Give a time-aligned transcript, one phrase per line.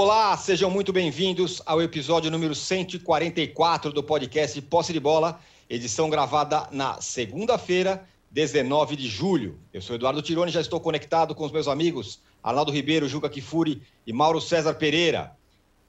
[0.00, 6.68] Olá, sejam muito bem-vindos ao episódio número 144 do podcast Posse de Bola, edição gravada
[6.70, 9.58] na segunda-feira, 19 de julho.
[9.72, 13.82] Eu sou Eduardo Tironi, já estou conectado com os meus amigos Arnaldo Ribeiro, Juca Kifuri
[14.06, 15.36] e Mauro César Pereira.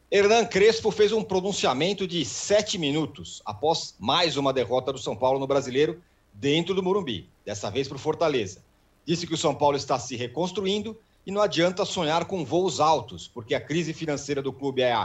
[0.10, 5.38] Hernan Crespo fez um pronunciamento de sete minutos após mais uma derrota do São Paulo
[5.38, 6.02] no Brasileiro
[6.34, 8.64] dentro do Morumbi, dessa vez para o Fortaleza.
[9.06, 13.28] Disse que o São Paulo está se reconstruindo e não adianta sonhar com voos altos,
[13.28, 14.96] porque a crise financeira do clube é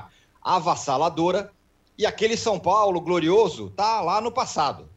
[0.43, 1.53] avassaladora
[1.97, 4.89] e aquele São Paulo glorioso está lá no passado.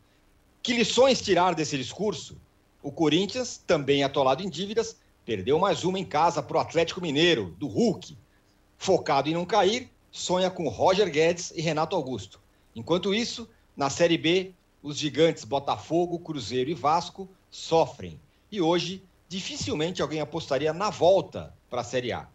[0.64, 2.38] Que lições tirar desse discurso?
[2.82, 7.56] O Corinthians, também atolado em dívidas, perdeu mais uma em casa para o Atlético Mineiro,
[7.58, 8.18] do Hulk.
[8.78, 12.40] Focado em não cair, sonha com Roger Guedes e Renato Augusto.
[12.76, 18.20] Enquanto isso, na Série B, os gigantes Botafogo, Cruzeiro e Vasco sofrem.
[18.52, 22.28] E hoje dificilmente alguém apostaria na volta para a Série A.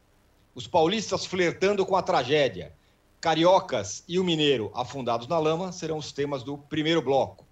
[0.55, 2.75] Os paulistas flertando com a tragédia,
[3.21, 7.47] cariocas e o mineiro afundados na lama serão os temas do primeiro bloco.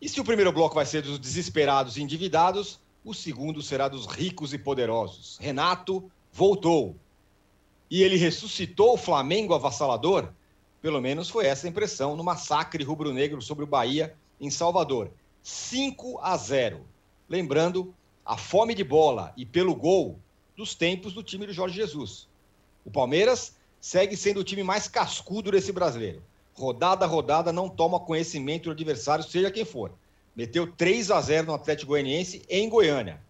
[0.00, 4.06] E se o primeiro bloco vai ser dos desesperados e endividados, o segundo será dos
[4.06, 5.36] ricos e poderosos.
[5.40, 6.96] Renato voltou.
[7.90, 10.32] E ele ressuscitou o Flamengo avassalador?
[10.80, 15.10] Pelo menos foi essa a impressão no massacre rubro-negro sobre o Bahia em Salvador.
[15.42, 16.86] 5 a 0.
[17.28, 17.94] Lembrando
[18.30, 20.16] a fome de bola e pelo gol
[20.56, 22.28] dos tempos do time do Jorge Jesus.
[22.84, 26.22] O Palmeiras segue sendo o time mais cascudo desse brasileiro.
[26.54, 29.90] Rodada a rodada não toma conhecimento do adversário, seja quem for.
[30.36, 33.20] Meteu 3 a 0 no Atlético Goianiense em Goiânia.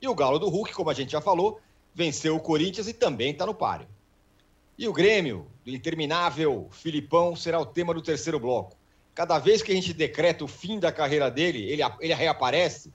[0.00, 1.60] E o Galo do Hulk, como a gente já falou,
[1.92, 3.88] venceu o Corinthians e também está no páreo.
[4.78, 8.76] E o Grêmio, do interminável Filipão, será o tema do terceiro bloco.
[9.16, 12.92] Cada vez que a gente decreta o fim da carreira dele, ele, ele reaparece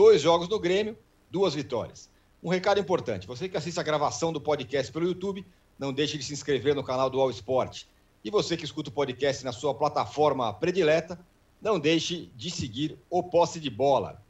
[0.00, 0.96] Dois jogos no Grêmio,
[1.30, 2.08] duas vitórias.
[2.42, 5.46] Um recado importante: você que assiste a gravação do podcast pelo YouTube,
[5.78, 7.82] não deixe de se inscrever no canal do All Sport.
[8.24, 11.20] E você que escuta o podcast na sua plataforma predileta,
[11.60, 14.22] não deixe de seguir o Posse de Bola.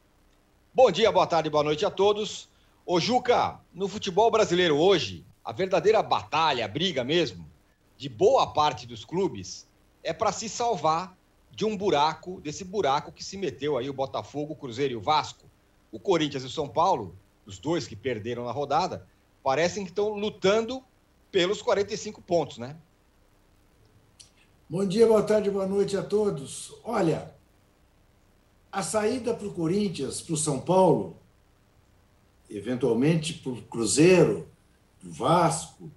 [0.73, 2.49] Bom dia, boa tarde, boa noite a todos.
[2.85, 7.49] Ô Juca, no futebol brasileiro hoje, a verdadeira batalha, a briga mesmo,
[7.97, 9.65] de boa parte dos clubes,
[10.03, 11.17] é para se salvar
[11.49, 15.01] de um buraco, desse buraco que se meteu aí o Botafogo, o Cruzeiro e o
[15.01, 15.49] Vasco.
[15.91, 17.15] O Corinthians e o São Paulo,
[17.45, 19.05] os dois que perderam na rodada,
[19.43, 20.83] parecem que estão lutando
[21.31, 22.77] pelos 45 pontos, né?
[24.69, 26.73] Bom dia, boa tarde, boa noite a todos.
[26.83, 27.35] Olha,
[28.71, 31.17] a saída para o Corinthians, para o São Paulo,
[32.49, 34.47] eventualmente para o Cruzeiro,
[34.97, 35.91] para o Vasco,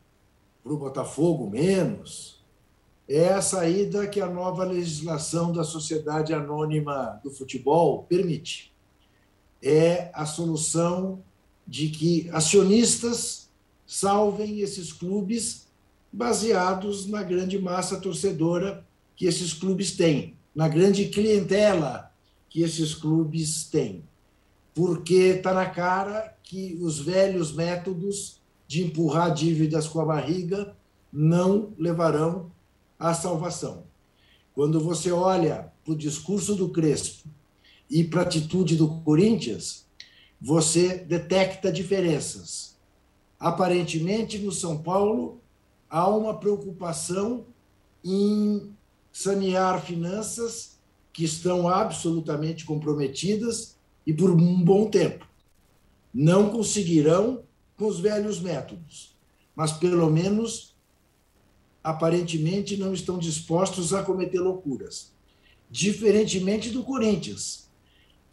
[0.60, 2.42] para o Botafogo menos,
[3.08, 8.73] é a saída que a nova legislação da Sociedade Anônima do Futebol permite
[9.64, 11.22] é a solução
[11.66, 13.48] de que acionistas
[13.86, 15.66] salvem esses clubes
[16.12, 18.84] baseados na grande massa torcedora
[19.16, 22.12] que esses clubes têm, na grande clientela
[22.50, 24.04] que esses clubes têm.
[24.74, 30.76] Porque está na cara que os velhos métodos de empurrar dívidas com a barriga
[31.12, 32.50] não levarão
[32.98, 33.84] à salvação.
[34.52, 37.28] Quando você olha para o discurso do Crespo
[37.90, 39.86] e para a atitude do Corinthians,
[40.40, 42.76] você detecta diferenças.
[43.38, 45.40] Aparentemente, no São Paulo,
[45.88, 47.46] há uma preocupação
[48.04, 48.74] em
[49.12, 50.78] sanear finanças
[51.12, 55.26] que estão absolutamente comprometidas e por um bom tempo.
[56.12, 57.42] Não conseguirão
[57.76, 59.16] com os velhos métodos,
[59.54, 60.74] mas pelo menos
[61.82, 65.12] aparentemente não estão dispostos a cometer loucuras.
[65.70, 67.63] Diferentemente do Corinthians,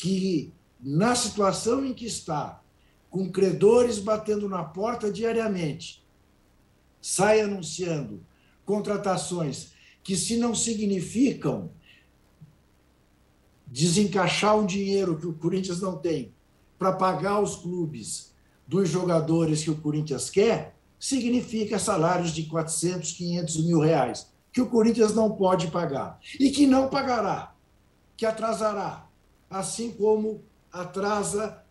[0.01, 2.59] que, na situação em que está,
[3.07, 6.03] com credores batendo na porta diariamente,
[6.99, 8.25] sai anunciando
[8.65, 11.69] contratações que, se não significam
[13.67, 16.33] desencaixar um dinheiro que o Corinthians não tem
[16.79, 18.33] para pagar os clubes
[18.67, 24.67] dos jogadores que o Corinthians quer, significa salários de 400, 500 mil reais, que o
[24.67, 27.53] Corinthians não pode pagar e que não pagará,
[28.17, 29.10] que atrasará,
[29.51, 31.61] assim como atrasa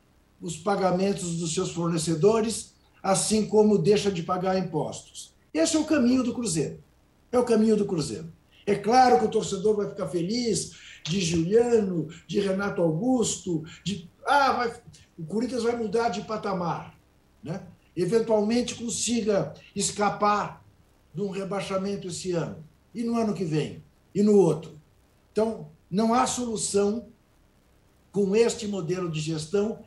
[0.40, 5.34] os pagamentos dos seus fornecedores, assim como deixa de pagar impostos.
[5.52, 6.82] Esse é o caminho do Cruzeiro.
[7.32, 8.30] É o caminho do Cruzeiro.
[8.66, 10.72] É claro que o torcedor vai ficar feliz
[11.04, 14.80] de Juliano, de Renato Augusto, de ah, vai,
[15.18, 16.94] o Corinthians vai mudar de patamar,
[17.42, 17.62] né?
[17.96, 20.64] Eventualmente consiga escapar
[21.12, 23.82] de um rebaixamento esse ano e no ano que vem
[24.14, 24.78] e no outro.
[25.32, 27.08] Então, não há solução
[28.12, 29.80] com este modelo de gestão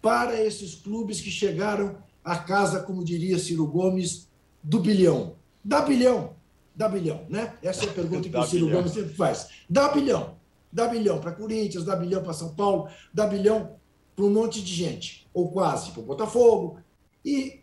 [0.00, 4.28] para esses clubes que chegaram à casa, como diria Ciro Gomes,
[4.62, 5.36] do bilhão?
[5.64, 6.34] Dá bilhão.
[6.76, 7.54] Dá bilhão, né?
[7.62, 9.48] Essa é a pergunta que o Ciro Gomes sempre faz.
[9.68, 10.36] Dá bilhão.
[10.72, 13.76] Dá bilhão para Corinthians, dá bilhão para São Paulo, dá bilhão
[14.16, 16.78] para um monte de gente, ou quase, para o Botafogo.
[17.24, 17.60] E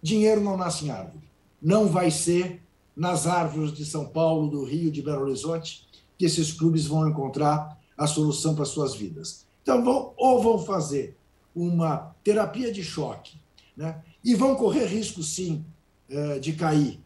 [0.00, 1.28] dinheiro não nasce em árvore.
[1.60, 2.62] Não vai ser
[2.96, 5.86] nas árvores de São Paulo, do Rio, de Belo Horizonte,
[6.16, 9.46] que esses clubes vão encontrar a solução para suas vidas.
[9.62, 11.16] Então, vão, ou vão fazer
[11.54, 13.38] uma terapia de choque,
[13.76, 14.02] né?
[14.22, 15.64] e vão correr risco, sim,
[16.08, 17.00] eh, de cair,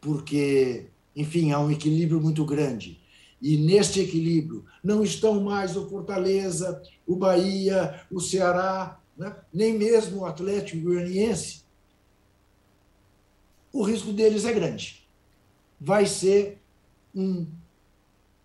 [0.00, 0.86] porque,
[1.16, 3.00] enfim, há um equilíbrio muito grande.
[3.40, 9.34] E neste equilíbrio não estão mais o Fortaleza, o Bahia, o Ceará, né?
[9.52, 11.62] nem mesmo o Atlético Goianiense.
[13.72, 15.08] O risco deles é grande.
[15.80, 16.60] Vai ser
[17.14, 17.46] um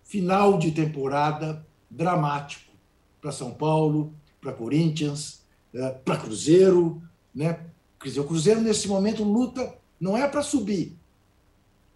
[0.03, 1.66] final de temporada
[1.97, 2.71] dramático
[3.19, 5.41] para São Paulo, para Corinthians,
[5.73, 7.01] eh, para Cruzeiro.
[7.33, 7.59] Né?
[7.99, 10.95] Quer dizer, o Cruzeiro, nesse momento, luta não é para subir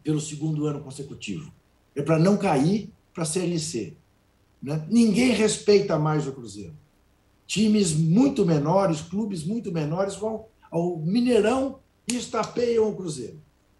[0.03, 1.53] pelo segundo ano consecutivo,
[1.95, 3.93] é para não cair para a Série C.
[4.61, 4.83] Né?
[4.89, 6.73] Ninguém respeita mais o Cruzeiro.
[7.45, 13.39] Times muito menores, clubes muito menores vão ao Mineirão e estapeiam o Cruzeiro.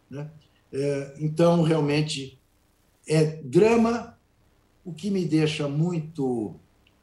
[0.10, 0.30] Né?
[0.72, 2.40] É, então, realmente,
[3.08, 4.18] é drama
[4.84, 6.56] o que me deixa muito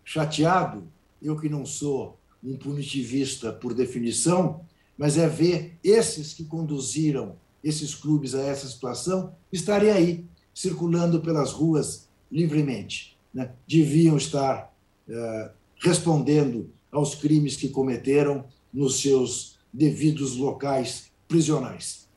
[0.04, 0.84] chateado,
[1.22, 4.60] eu que não sou um punitivista por definição,
[4.96, 11.52] mas é ver esses que conduziram esses clubes a essa situação estarem aí, circulando pelas
[11.52, 13.16] ruas livremente.
[13.32, 13.52] Né?
[13.66, 14.74] Deviam estar
[15.08, 22.07] uh, respondendo aos crimes que cometeram nos seus devidos locais prisionais.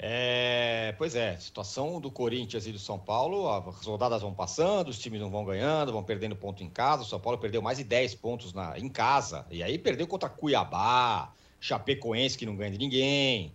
[0.00, 4.98] É, pois é, situação do Corinthians e do São Paulo, as rodadas vão passando, os
[4.98, 7.02] times não vão ganhando, vão perdendo ponto em casa.
[7.02, 10.28] O São Paulo perdeu mais de 10 pontos na, em casa, e aí perdeu contra
[10.28, 13.52] Cuiabá, Chapecoense, que não ganha de ninguém.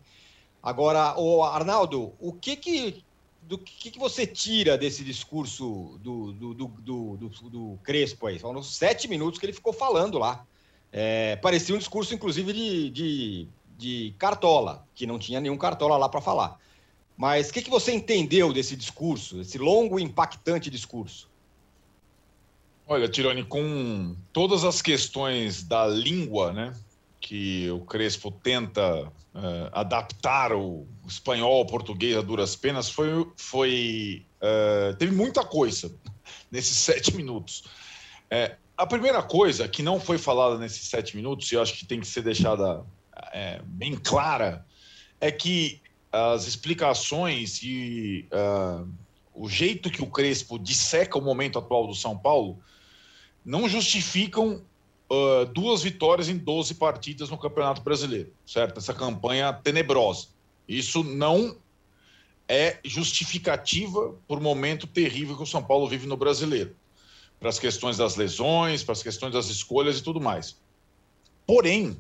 [0.62, 3.04] Agora, o Arnaldo, o que que,
[3.42, 8.38] do que, que você tira desse discurso do, do, do, do, do, Crespo aí?
[8.38, 10.46] Foram sete minutos que ele ficou falando lá.
[10.92, 13.48] É, parecia um discurso, inclusive, de, de
[13.84, 16.58] de Cartola, que não tinha nenhum Cartola lá para falar.
[17.18, 21.30] Mas o que, que você entendeu desse discurso, esse longo e impactante discurso?
[22.88, 26.74] Olha, Tirone, com todas as questões da língua, né,
[27.20, 34.26] que o Crespo tenta uh, adaptar o espanhol ao português a duras penas, foi, foi
[34.42, 35.94] uh, teve muita coisa
[36.50, 37.66] nesses sete minutos.
[38.30, 41.86] É, a primeira coisa que não foi falada nesses sete minutos, e eu acho que
[41.86, 42.84] tem que ser deixada
[43.32, 44.66] é, bem clara
[45.20, 45.82] é que
[46.12, 48.88] as explicações e uh,
[49.34, 52.60] o jeito que o Crespo disseca o momento atual do São Paulo
[53.44, 54.62] não justificam
[55.10, 58.78] uh, duas vitórias em 12 partidas no Campeonato Brasileiro, certo?
[58.78, 60.28] Essa campanha tenebrosa.
[60.68, 61.58] Isso não
[62.48, 66.76] é justificativa por momento terrível que o São Paulo vive no Brasileiro,
[67.40, 70.58] para as questões das lesões, para as questões das escolhas e tudo mais.
[71.46, 71.98] Porém,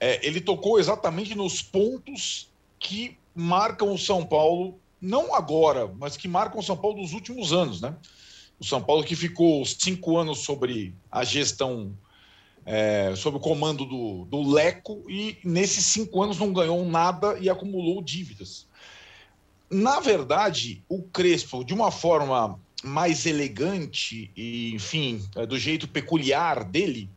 [0.00, 2.48] é, ele tocou exatamente nos pontos
[2.78, 7.52] que marcam o São Paulo, não agora, mas que marcam o São Paulo dos últimos
[7.52, 7.94] anos, né?
[8.58, 11.92] O São Paulo que ficou cinco anos sobre a gestão,
[12.64, 17.48] é, sob o comando do, do Leco, e nesses cinco anos não ganhou nada e
[17.48, 18.66] acumulou dívidas.
[19.70, 26.64] Na verdade, o Crespo, de uma forma mais elegante e, enfim, é, do jeito peculiar
[26.64, 27.08] dele,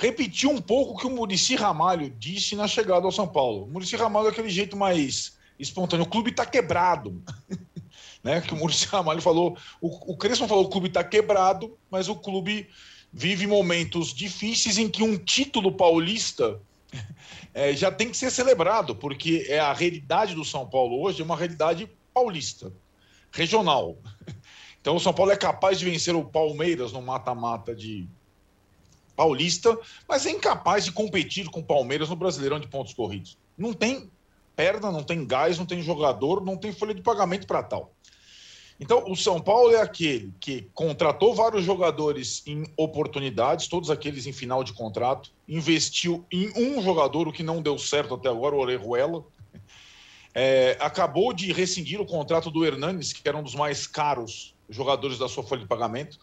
[0.00, 3.64] repetiu um pouco o que o Murici Ramalho disse na chegada ao São Paulo.
[3.64, 6.06] O Murici Ramalho é aquele jeito mais espontâneo.
[6.06, 7.22] O clube está quebrado.
[8.24, 8.40] né?
[8.40, 9.58] Que o Murici Ramalho falou.
[9.78, 12.66] O, o Crespo falou o clube está quebrado, mas o clube
[13.12, 16.58] vive momentos difíceis em que um título paulista
[17.52, 21.24] é, já tem que ser celebrado, porque é a realidade do São Paulo hoje é
[21.24, 22.72] uma realidade paulista,
[23.30, 23.98] regional.
[24.80, 28.08] Então o São Paulo é capaz de vencer o Palmeiras no mata-mata de
[29.20, 33.36] paulista, mas é incapaz de competir com o Palmeiras no Brasileirão de pontos corridos.
[33.56, 34.10] Não tem
[34.56, 37.92] perna, não tem gás, não tem jogador, não tem folha de pagamento para tal.
[38.80, 44.32] Então, o São Paulo é aquele que contratou vários jogadores em oportunidades, todos aqueles em
[44.32, 48.58] final de contrato, investiu em um jogador, o que não deu certo até agora, o
[48.58, 49.22] Orejuela.
[50.34, 55.18] É, acabou de rescindir o contrato do Hernanes, que era um dos mais caros jogadores
[55.18, 56.18] da sua folha de pagamento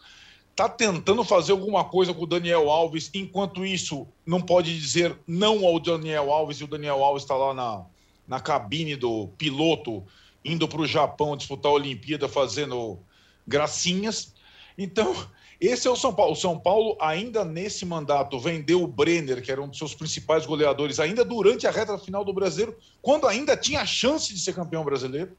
[0.58, 5.64] está tentando fazer alguma coisa com o Daniel Alves, enquanto isso não pode dizer não
[5.64, 7.86] ao Daniel Alves, e o Daniel Alves está lá na,
[8.26, 10.04] na cabine do piloto,
[10.44, 12.98] indo para o Japão disputar a Olimpíada, fazendo
[13.46, 14.34] gracinhas.
[14.76, 15.14] Então,
[15.60, 16.32] Esse é o São Paulo.
[16.32, 20.46] O São Paulo, ainda nesse mandato, vendeu o Brenner, que era um dos seus principais
[20.46, 24.54] goleadores, ainda durante a reta final do brasileiro, quando ainda tinha a chance de ser
[24.54, 25.36] campeão brasileiro.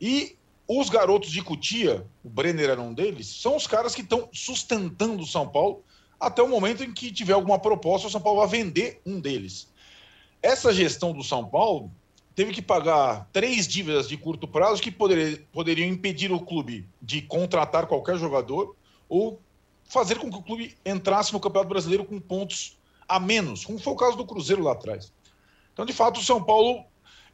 [0.00, 0.36] E
[0.80, 5.22] os garotos de Cutia, o Brenner era um deles, são os caras que estão sustentando
[5.22, 5.82] o São Paulo
[6.18, 9.68] até o momento em que tiver alguma proposta, o São Paulo vai vender um deles.
[10.40, 11.90] Essa gestão do São Paulo
[12.34, 17.22] teve que pagar três dívidas de curto prazo que poder, poderiam impedir o clube de
[17.22, 18.76] contratar qualquer jogador
[19.08, 19.40] ou
[19.84, 23.92] fazer com que o clube entrasse no Campeonato Brasileiro com pontos a menos, como foi
[23.92, 25.12] o caso do Cruzeiro lá atrás.
[25.72, 26.84] Então, de fato, o São Paulo.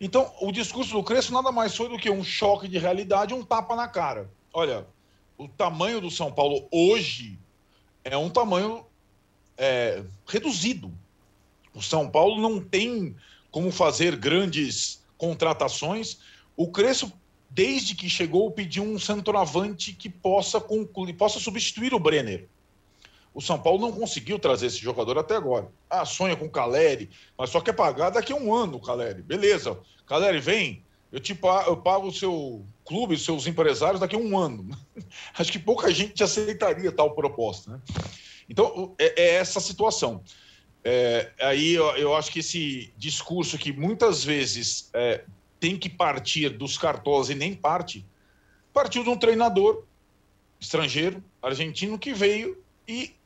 [0.00, 3.45] Então, o discurso do Crespo nada mais foi do que um choque de realidade, um
[3.45, 4.31] tapa na cara.
[4.52, 4.87] Olha,
[5.37, 7.38] o tamanho do São Paulo hoje
[8.05, 8.87] é um tamanho
[9.57, 10.93] é, reduzido.
[11.75, 13.17] O São Paulo não tem
[13.50, 16.19] como fazer grandes contratações.
[16.57, 17.12] O Crespo
[17.50, 20.61] desde que chegou, pediu um centroavante que possa
[21.17, 22.47] possa substituir o Brenner.
[23.38, 25.71] O São Paulo não conseguiu trazer esse jogador até agora.
[25.88, 29.23] Ah, sonha com o Caleri, mas só quer pagar daqui a um ano, Caleri.
[29.23, 29.78] Beleza.
[30.04, 30.83] Caleri, vem.
[31.12, 34.68] Eu, te pago, eu pago o seu clube, os seus empresários daqui a um ano.
[35.38, 37.71] Acho que pouca gente aceitaria tal proposta.
[37.71, 37.80] Né?
[38.50, 40.21] Então, é, é essa situação.
[40.83, 45.25] É, aí eu, eu, acho que esse discurso que muitas vezes é,
[45.61, 48.04] tem que partir dos cartolas e nem parte,
[48.73, 49.85] partiu de um treinador
[50.59, 53.18] estrangeiro, argentino, que veio e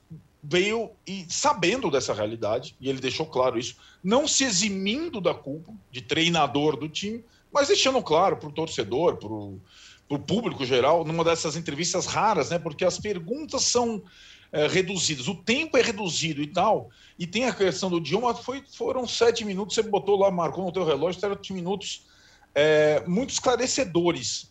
[0.42, 5.72] veio e sabendo dessa realidade, e ele deixou claro isso, não se eximindo da culpa
[5.90, 11.22] de treinador do time, mas deixando claro para o torcedor, para o público geral, numa
[11.22, 12.58] dessas entrevistas raras, né?
[12.58, 14.02] Porque as perguntas são
[14.50, 18.64] é, reduzidas, o tempo é reduzido e tal, e tem a questão do idioma, foi,
[18.72, 22.06] foram sete minutos, você botou lá, marcou no teu relógio, sete minutos
[22.54, 24.50] é, muito esclarecedores.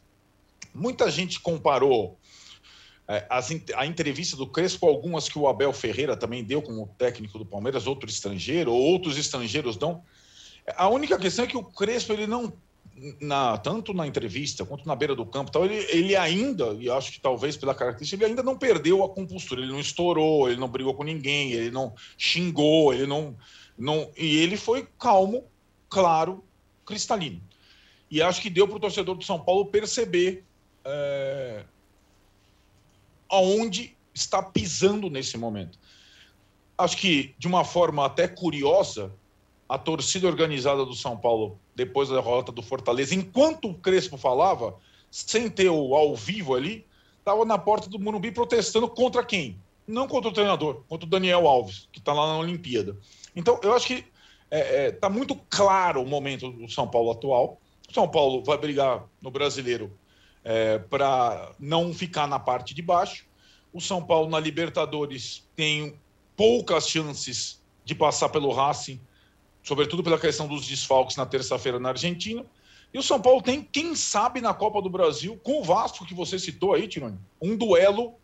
[0.73, 2.17] Muita gente comparou
[3.75, 7.87] a entrevista do Crespo algumas que o Abel Ferreira também deu como técnico do Palmeiras,
[7.87, 10.03] outro estrangeiro, ou outros estrangeiros dão.
[10.75, 12.53] A única questão é que o Crespo, ele não,
[13.19, 17.11] na, tanto na entrevista quanto na beira do campo, tal, ele, ele ainda, e acho
[17.11, 20.67] que talvez pela característica, ele ainda não perdeu a compostura, ele não estourou, ele não
[20.67, 23.35] brigou com ninguém, ele não xingou, ele não.
[23.77, 25.45] não e ele foi calmo,
[25.89, 26.43] claro,
[26.85, 27.41] cristalino.
[28.09, 30.43] E acho que deu para o torcedor do São Paulo perceber
[30.83, 31.63] é,
[33.31, 35.79] aonde está pisando nesse momento.
[36.77, 39.11] Acho que, de uma forma até curiosa,
[39.69, 44.75] a torcida organizada do São Paulo, depois da derrota do Fortaleza, enquanto o Crespo falava,
[45.09, 46.85] sem ter o ao vivo ali,
[47.19, 49.57] estava na porta do Morumbi protestando contra quem?
[49.87, 52.97] Não contra o treinador, contra o Daniel Alves, que está lá na Olimpíada.
[53.35, 54.07] Então, eu acho que está
[54.51, 57.59] é, é, tá muito claro o momento do São Paulo atual.
[57.93, 59.91] São Paulo vai brigar no brasileiro
[60.43, 63.25] é, para não ficar na parte de baixo.
[63.73, 65.95] O São Paulo na Libertadores tem
[66.35, 68.99] poucas chances de passar pelo Racing,
[69.63, 72.45] sobretudo pela questão dos desfalques na terça-feira na Argentina.
[72.93, 76.13] E o São Paulo tem, quem sabe, na Copa do Brasil, com o Vasco que
[76.13, 78.15] você citou aí, Tironi, um duelo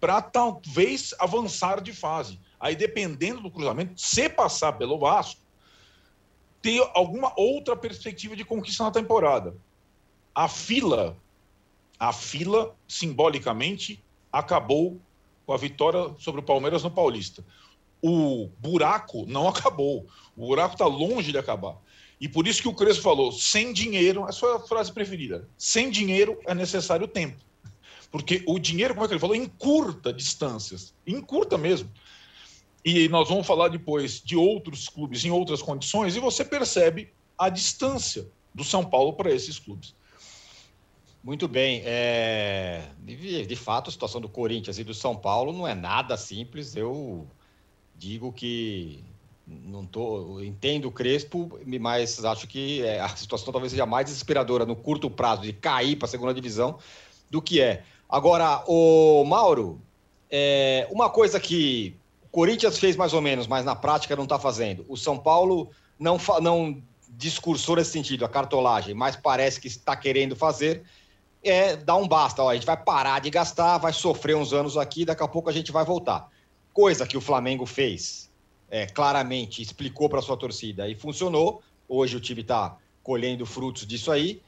[0.00, 2.38] para talvez avançar de fase.
[2.58, 5.40] Aí, dependendo do cruzamento, se passar pelo Vasco,
[6.62, 9.54] ter alguma outra perspectiva de conquista na temporada.
[10.34, 11.16] A fila,
[11.98, 15.00] a fila, simbolicamente, acabou
[15.46, 17.44] com a vitória sobre o Palmeiras no Paulista.
[18.02, 20.06] O buraco não acabou.
[20.36, 21.76] O buraco está longe de acabar.
[22.20, 25.48] E por isso que o Crespo falou: sem dinheiro, essa foi a frase preferida.
[25.56, 27.36] Sem dinheiro é necessário tempo.
[28.10, 30.94] Porque o dinheiro, como é que ele falou, encurta distâncias.
[31.06, 31.90] Encurta mesmo.
[32.84, 37.48] E nós vamos falar depois de outros clubes em outras condições, e você percebe a
[37.48, 39.92] distância do São Paulo para esses clubes.
[41.26, 41.82] Muito bem.
[41.84, 42.84] É...
[43.00, 46.76] De, de, fato, a situação do Corinthians e do São Paulo não é nada simples.
[46.76, 47.26] Eu
[47.96, 49.02] digo que
[49.44, 54.64] não tô, entendo o Crespo, mas acho que é, a situação talvez seja mais desesperadora
[54.64, 56.78] no curto prazo de cair para a segunda divisão
[57.28, 57.82] do que é.
[58.08, 59.82] Agora, o Mauro,
[60.30, 61.96] é, uma coisa que
[62.30, 64.86] Corinthians fez mais ou menos, mas na prática não está fazendo.
[64.88, 66.80] O São Paulo não, não
[67.10, 70.84] discursou nesse sentido, a cartolagem, mas parece que está querendo fazer.
[71.48, 74.76] É dar um basta, ó, a gente vai parar de gastar, vai sofrer uns anos
[74.76, 76.28] aqui, daqui a pouco a gente vai voltar.
[76.72, 78.30] Coisa que o Flamengo fez,
[78.68, 81.62] é, claramente explicou para sua torcida e funcionou.
[81.88, 84.42] Hoje o time está colhendo frutos disso aí.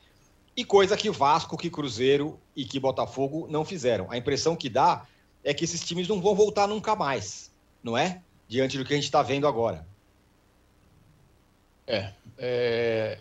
[0.56, 4.10] E coisa que Vasco, que Cruzeiro e que Botafogo não fizeram.
[4.10, 5.06] A impressão que dá
[5.44, 7.48] é que esses times não vão voltar nunca mais
[7.82, 8.20] não é?
[8.46, 9.86] Diante do que a gente está vendo agora.
[11.86, 13.18] É, é,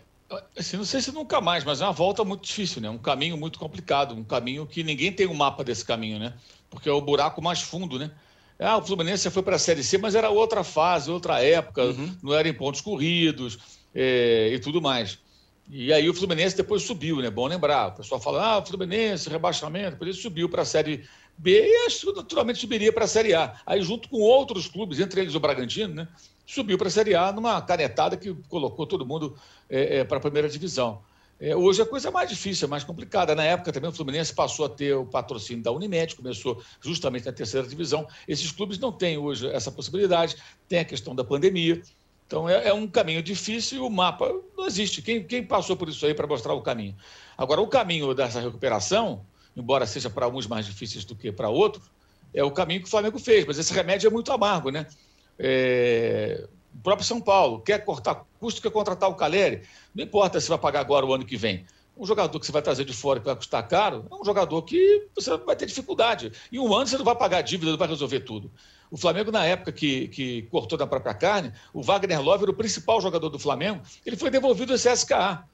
[0.56, 2.90] Assim, não sei se nunca mais, mas é uma volta muito difícil, né?
[2.90, 6.34] Um caminho muito complicado, um caminho que ninguém tem um mapa desse caminho, né?
[6.68, 8.10] Porque é o buraco mais fundo, né?
[8.58, 12.14] Ah, o Fluminense foi para a Série C, mas era outra fase, outra época, uhum.
[12.22, 13.58] não era em pontos corridos
[13.94, 15.18] é, e tudo mais.
[15.70, 17.30] E aí o Fluminense depois subiu, né?
[17.30, 17.88] Bom lembrar.
[17.88, 21.06] O pessoal fala, ah, o Fluminense, rebaixamento, depois ele subiu para a Série
[21.36, 23.54] B e acho que naturalmente subiria para a Série A.
[23.64, 26.08] Aí, junto com outros clubes, entre eles o Bragantino, né?
[26.48, 29.36] Subiu para a Série A numa canetada que colocou todo mundo
[29.68, 31.02] é, é, para a primeira divisão.
[31.38, 33.34] É, hoje a coisa é mais difícil, é mais complicada.
[33.34, 37.32] Na época também o Fluminense passou a ter o patrocínio da Unimed, começou justamente na
[37.32, 38.08] terceira divisão.
[38.26, 40.36] Esses clubes não têm hoje essa possibilidade,
[40.66, 41.82] tem a questão da pandemia.
[42.26, 45.02] Então é, é, um caminho difícil e o mapa não existe.
[45.02, 46.96] Quem, quem passou por isso aí para mostrar o caminho?
[47.36, 49.20] Agora, o caminho dessa recuperação,
[49.54, 51.90] embora seja para alguns mais difíceis do que para outros,
[52.32, 54.86] é o caminho que o Flamengo fez, mas esse remédio é muito amargo, né?
[55.38, 56.46] É...
[56.74, 59.62] O próprio São Paulo quer cortar custo, quer contratar o Caleri.
[59.94, 61.66] Não importa se vai pagar agora o ano que vem.
[61.96, 64.62] Um jogador que você vai trazer de fora que vai custar caro é um jogador
[64.62, 66.30] que você vai ter dificuldade.
[66.52, 68.50] Em um ano você não vai pagar dívida, não vai resolver tudo.
[68.90, 72.54] O Flamengo, na época que, que cortou da própria carne, o Wagner Love era o
[72.54, 75.44] principal jogador do Flamengo, ele foi devolvido ao CSKA.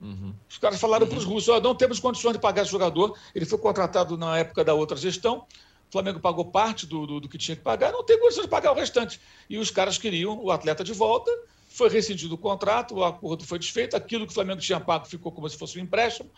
[0.00, 0.34] Uhum.
[0.48, 1.10] Os caras falaram uhum.
[1.10, 3.16] para os russos: oh, não temos condições de pagar esse jogador.
[3.34, 5.46] Ele foi contratado na época da outra gestão.
[5.88, 8.50] O Flamengo pagou parte do, do, do que tinha que pagar, não tem condições de
[8.50, 9.20] pagar o restante.
[9.48, 11.30] E os caras queriam o atleta de volta.
[11.68, 15.30] Foi rescindido o contrato, o acordo foi desfeito, aquilo que o Flamengo tinha pago ficou
[15.30, 16.30] como se fosse um empréstimo.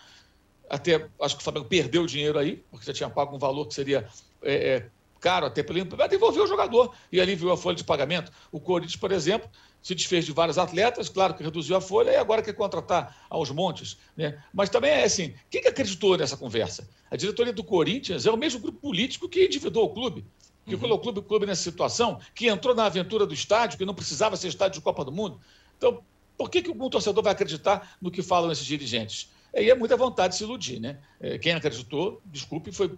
[0.68, 3.66] Até acho que o Flamengo perdeu o dinheiro aí, porque já tinha pago um valor
[3.66, 4.06] que seria
[4.42, 4.90] é, é,
[5.20, 8.32] caro até pelo vai devolver o jogador e aliviou a folha de pagamento.
[8.52, 9.48] O Corinthians, por exemplo,
[9.88, 13.50] se desfez de vários atletas, claro que reduziu a folha e agora quer contratar aos
[13.50, 13.96] montes.
[14.14, 14.38] Né?
[14.52, 16.86] Mas também é assim: quem que acreditou nessa conversa?
[17.10, 20.26] A diretoria do Corinthians é o mesmo grupo político que endividou o clube,
[20.66, 20.80] que uhum.
[20.80, 24.36] colocou o clube, clube nessa situação, que entrou na aventura do estádio, que não precisava
[24.36, 25.40] ser estádio de Copa do Mundo.
[25.78, 26.02] Então,
[26.36, 29.30] por que, que um torcedor vai acreditar no que falam esses dirigentes?
[29.54, 30.80] E é muita vontade de se iludir.
[30.80, 30.98] Né?
[31.18, 32.92] É, quem acreditou, desculpe, foi,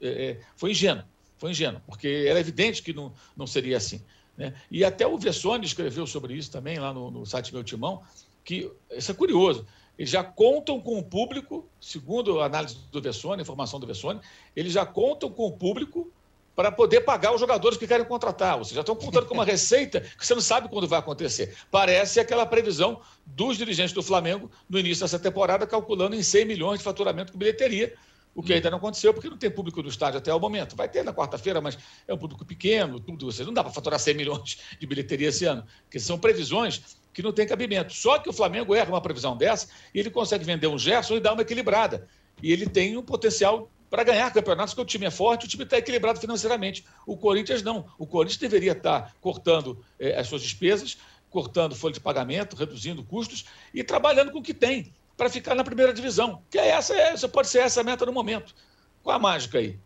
[0.00, 1.02] é, é, foi ingênuo
[1.40, 4.02] foi ingênuo, porque era evidente que não, não seria assim.
[4.36, 4.54] Né?
[4.70, 8.02] E até o Vessone escreveu sobre isso também lá no, no site Meu Timão,
[8.44, 9.66] que isso é curioso.
[9.98, 14.20] Eles já contam com o público, segundo a análise do Vessone, a informação do Vessone,
[14.56, 16.10] eles já contam com o público
[16.56, 18.58] para poder pagar os jogadores que querem contratar.
[18.58, 21.54] Ou seja, já estão contando com uma receita que você não sabe quando vai acontecer.
[21.70, 26.78] Parece aquela previsão dos dirigentes do Flamengo no início dessa temporada, calculando em 100 milhões
[26.78, 27.94] de faturamento com bilheteria
[28.34, 30.76] o que ainda não aconteceu, porque não tem público do estádio até o momento.
[30.76, 33.30] Vai ter na quarta-feira, mas é um público pequeno, tudo.
[33.30, 37.22] Você não dá para faturar 100 milhões de bilheteria esse ano, porque são previsões que
[37.22, 37.92] não têm cabimento.
[37.92, 41.20] Só que o Flamengo erra uma previsão dessa e ele consegue vender um Gerson e
[41.20, 42.06] dar uma equilibrada.
[42.42, 45.64] E ele tem um potencial para ganhar campeonatos, porque o time é forte, o time
[45.64, 46.84] está equilibrado financeiramente.
[47.04, 47.86] O Corinthians não.
[47.98, 50.96] O Corinthians deveria estar tá cortando eh, as suas despesas,
[51.28, 55.62] cortando folha de pagamento, reduzindo custos e trabalhando com o que tem para ficar na
[55.62, 56.42] primeira divisão.
[56.48, 58.54] Que é essa, essa pode ser essa a meta no momento.
[59.02, 59.78] Qual a mágica aí?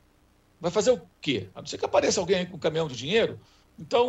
[0.61, 1.49] Vai fazer o quê?
[1.53, 3.41] A não ser que apareça alguém aí com um caminhão de dinheiro.
[3.77, 4.09] Então,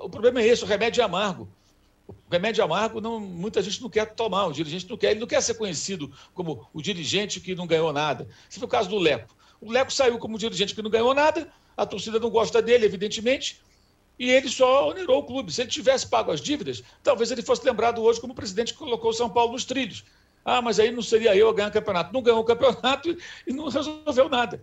[0.00, 1.48] o problema é esse, o remédio é amargo.
[2.06, 5.26] O remédio amargo, não, muita gente não quer tomar, o dirigente não quer, ele não
[5.26, 8.28] quer ser conhecido como o dirigente que não ganhou nada.
[8.48, 9.34] Esse foi o caso do Leco.
[9.60, 13.60] O Leco saiu como dirigente que não ganhou nada, a torcida não gosta dele, evidentemente,
[14.16, 15.52] e ele só onerou o clube.
[15.52, 18.78] Se ele tivesse pago as dívidas, talvez ele fosse lembrado hoje como o presidente que
[18.78, 20.04] colocou o São Paulo nos trilhos.
[20.44, 22.12] Ah, mas aí não seria eu a ganhar o campeonato.
[22.12, 24.60] Não ganhou o campeonato e não resolveu nada.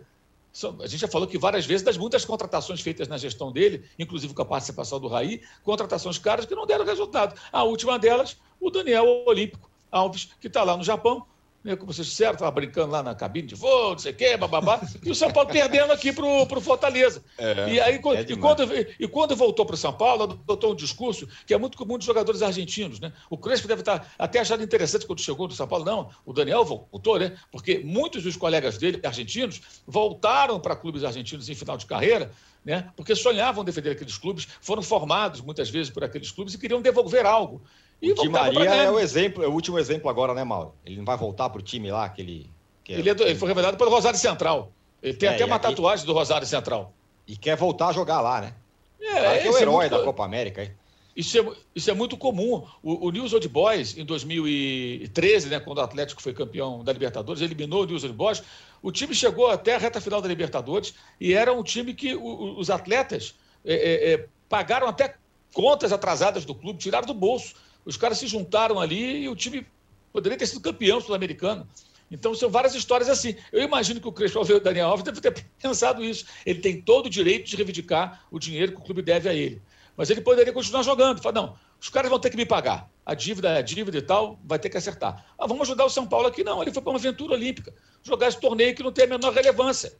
[0.80, 4.34] A gente já falou que várias vezes das muitas contratações feitas na gestão dele, inclusive
[4.34, 7.38] com a participação do Raí, contratações caras que não deram resultado.
[7.52, 11.24] A última delas, o Daniel Olímpico Alves, que está lá no Japão,
[11.62, 14.80] como vocês disseram, estava brincando lá na cabine de voo, não sei o quê, bababá,
[15.04, 17.22] e o São Paulo perdendo aqui para o Fortaleza.
[17.36, 18.62] É, e, aí, é e, quando,
[18.98, 22.06] e quando voltou para o São Paulo, adotou um discurso que é muito comum dos
[22.06, 23.00] jogadores argentinos.
[23.00, 23.12] Né?
[23.28, 25.84] O Crespo deve estar até achando interessante quando chegou do São Paulo.
[25.84, 27.36] Não, o Daniel voltou, né?
[27.50, 32.30] porque muitos dos colegas dele, argentinos, voltaram para clubes argentinos em final de carreira,
[32.64, 32.90] né?
[32.96, 37.26] porque sonhavam defender aqueles clubes, foram formados muitas vezes por aqueles clubes e queriam devolver
[37.26, 37.62] algo.
[38.00, 40.72] E o Di Maria é o exemplo, é o último exemplo agora, né, Mauro?
[40.86, 42.48] Ele não vai voltar para o time lá, aquele.
[42.84, 42.98] Que é...
[42.98, 44.70] ele, é do, ele, foi revelado pelo Rosário Central.
[45.02, 45.68] Ele tem é, até uma aqui...
[45.68, 46.92] tatuagem do Rosário Central.
[47.26, 48.54] E quer voltar a jogar lá, né?
[49.00, 49.98] É, é o herói é muito...
[49.98, 50.72] da Copa América aí.
[51.18, 52.64] Isso é, isso é muito comum.
[52.80, 57.42] O, o News Old Boys, em 2013, né, quando o Atlético foi campeão da Libertadores,
[57.42, 58.42] eliminou o News Old Boys,
[58.80, 62.56] o time chegou até a reta final da Libertadores e era um time que o,
[62.56, 63.34] os atletas
[63.64, 65.16] é, é, pagaram até
[65.52, 67.54] contas atrasadas do clube, tiraram do bolso
[67.88, 69.66] os caras se juntaram ali e o time
[70.12, 71.66] poderia ter sido campeão sul-americano.
[72.10, 73.34] Então, são várias histórias assim.
[73.50, 76.26] Eu imagino que o Crespo, ao ver o Daniel Alves, deve ter pensado isso.
[76.44, 79.62] Ele tem todo o direito de reivindicar o dinheiro que o clube deve a ele.
[79.96, 81.22] Mas ele poderia continuar jogando.
[81.22, 82.90] Falar, não, os caras vão ter que me pagar.
[83.06, 85.24] A dívida é a dívida e tal, vai ter que acertar.
[85.38, 86.44] Ah, vamos ajudar o São Paulo aqui?
[86.44, 87.72] Não, ele foi para uma aventura olímpica.
[88.02, 89.94] Jogar esse torneio que não tem a menor relevância.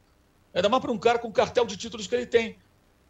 [0.52, 2.58] Ainda mais para um cara com o cartel de títulos que ele tem.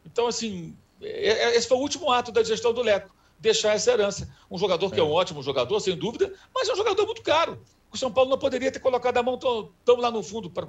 [0.06, 3.92] Então, assim, é, é, esse foi o último ato da gestão do Leco, deixar essa
[3.92, 4.28] herança.
[4.50, 7.22] Um jogador que é, é um ótimo jogador, sem dúvida, mas é um jogador muito
[7.22, 7.60] caro.
[7.90, 10.66] O São Paulo não poderia ter colocado a mão tão, tão lá no fundo para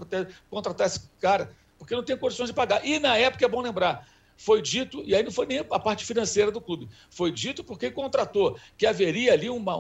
[0.49, 2.86] contratar esse cara, porque não tem condições de pagar.
[2.86, 6.05] E na época, é bom lembrar, foi dito, e aí não foi nem a parte
[6.05, 9.75] financeira do clube, foi dito porque contratou que haveria ali uma,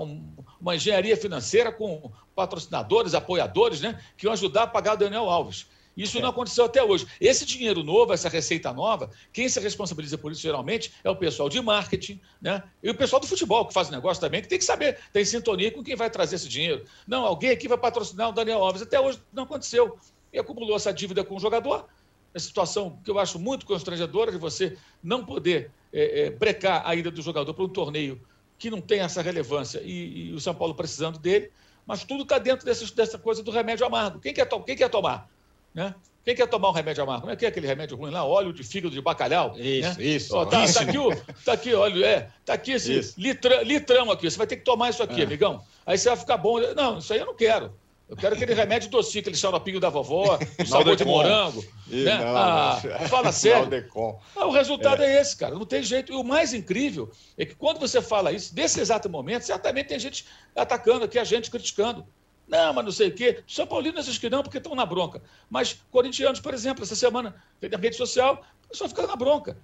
[0.59, 5.67] uma engenharia financeira com patrocinadores, apoiadores, né, que iam ajudar a pagar o Daniel Alves.
[5.99, 6.21] Isso é.
[6.21, 7.05] não aconteceu até hoje.
[7.19, 11.49] Esse dinheiro novo, essa receita nova, quem se responsabiliza por isso geralmente é o pessoal
[11.49, 12.63] de marketing, né?
[12.81, 15.25] E o pessoal do futebol, que faz o negócio também, que tem que saber, tem
[15.25, 16.85] sintonia com quem vai trazer esse dinheiro.
[17.05, 18.81] Não, alguém aqui vai patrocinar o Daniel Alves.
[18.81, 19.97] Até hoje não aconteceu.
[20.31, 21.85] E acumulou essa dívida com o jogador.
[22.33, 26.95] A situação que eu acho muito constrangedora de você não poder é, é, brecar a
[26.95, 28.21] ida do jogador para um torneio
[28.57, 31.51] que não tem essa relevância e, e o São Paulo precisando dele.
[31.85, 34.19] Mas tudo está dentro dessa, dessa coisa do remédio amargo.
[34.19, 35.27] Quem quer, quem quer tomar?
[35.73, 35.93] Né?
[36.23, 37.21] Quem quer tomar um remédio amargo?
[37.21, 38.23] Como é que é aquele remédio ruim lá?
[38.23, 39.55] Óleo de fígado de bacalhau?
[39.57, 40.05] Isso, né?
[40.05, 40.35] isso.
[40.35, 44.29] Ó, tá, tá, aqui o, tá aqui, olha, é, tá aqui esse litrão, litrão aqui.
[44.29, 45.23] Você vai ter que tomar isso aqui, é.
[45.23, 45.63] amigão.
[45.85, 46.59] Aí você vai ficar bom.
[46.75, 47.73] Não, isso aí eu não quero.
[48.09, 51.63] Eu quero aquele remédio docinho, aquele xaropinho da vovó, o sabor de morango.
[51.87, 52.17] Ih, né?
[52.17, 53.87] Não, ah, fala sério.
[54.35, 55.15] Ah, o resultado é.
[55.15, 55.21] é.
[55.21, 55.53] esse, cara.
[55.53, 56.11] Não tem jeito.
[56.11, 59.99] E o mais incrível é que quando você fala isso, nesse exato momento, certamente tem
[59.99, 62.05] gente atacando aqui, a gente criticando.
[62.49, 63.43] Não, mas não sei o quê.
[63.47, 65.21] São Paulinos acho que não, porque estão na bronca.
[65.49, 69.57] Mas corintianos, por exemplo, essa semana, na rede social, pessoal fica na bronca.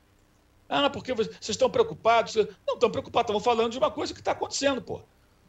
[0.68, 2.36] Ah, porque vocês estão preocupados.
[2.36, 5.02] Não estão preocupados, estamos falando de uma coisa que está acontecendo, pô.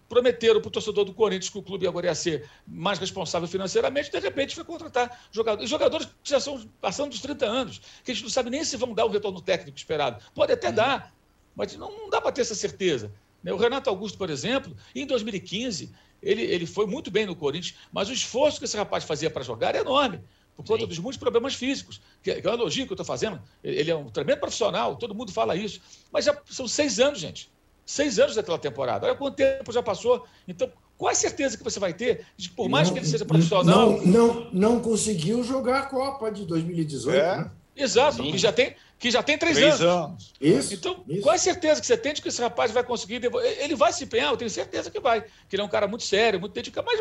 [0.09, 4.09] Prometeram para o torcedor do Corinthians que o clube agora ia ser mais responsável financeiramente,
[4.09, 5.69] de repente foi contratar jogadores.
[5.69, 8.77] Jogadores que já são passando dos 30 anos, que a gente não sabe nem se
[8.77, 10.23] vão dar o retorno técnico esperado.
[10.33, 10.75] Pode até uhum.
[10.75, 11.13] dar,
[11.57, 13.13] mas não, não dá para ter essa certeza.
[13.43, 13.53] Né?
[13.53, 18.09] O Renato Augusto, por exemplo, em 2015, ele, ele foi muito bem no Corinthians, mas
[18.09, 20.21] o esforço que esse rapaz fazia para jogar era enorme,
[20.57, 20.89] por conta Sim.
[20.89, 23.41] dos muitos problemas físicos, que, que é uma elogio que eu estou fazendo.
[23.63, 25.81] Ele é um tremendo profissional, todo mundo fala isso.
[26.11, 27.51] Mas já são seis anos, gente.
[27.85, 29.07] Seis anos daquela temporada.
[29.07, 30.27] Olha quanto tempo já passou.
[30.49, 33.07] Então, qual a certeza que você vai ter de que, por mais não, que ele
[33.07, 33.93] seja profissional.
[33.93, 37.37] Não, não, não conseguiu jogar a Copa de 2018, é.
[37.37, 37.51] né?
[37.77, 40.05] Exato, que já tem, que já tem três, três anos.
[40.05, 40.35] anos.
[40.41, 40.75] Isso.
[40.75, 41.23] Então, isso.
[41.23, 43.59] qual é a certeza que você tem de que esse rapaz vai conseguir devolver?
[43.63, 45.23] Ele vai se empenhar, eu tenho certeza que vai.
[45.49, 47.01] Que ele é um cara muito sério, muito dedicado, mas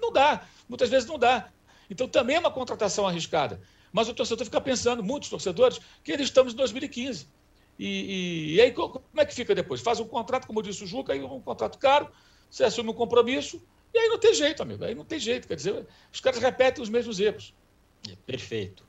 [0.00, 0.42] não dá.
[0.68, 1.48] Muitas vezes não dá.
[1.90, 3.60] Então, também é uma contratação arriscada.
[3.92, 7.28] Mas o torcedor fica pensando, muitos torcedores, que eles estamos em 2015.
[7.78, 9.80] E, e, e aí, como é que fica depois?
[9.80, 12.10] Faz um contrato, como disse o Juca, aí um contrato caro,
[12.50, 14.84] você assume um compromisso, e aí não tem jeito, amigo.
[14.84, 15.46] Aí não tem jeito.
[15.46, 17.54] Quer dizer, os caras repetem os mesmos erros.
[18.24, 18.84] Perfeito.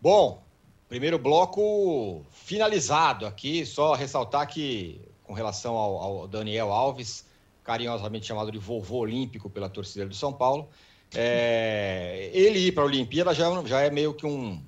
[0.00, 0.42] Bom,
[0.88, 7.26] Primeiro bloco finalizado aqui, só ressaltar que, com relação ao, ao Daniel Alves,
[7.64, 10.68] carinhosamente chamado de vovô olímpico pela torcida do São Paulo,
[11.12, 14.62] é, ele ir para a Olimpíada já, já é meio que um,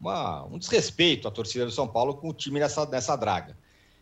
[0.00, 3.56] uma, um desrespeito à torcida do São Paulo com o time nessa, nessa draga.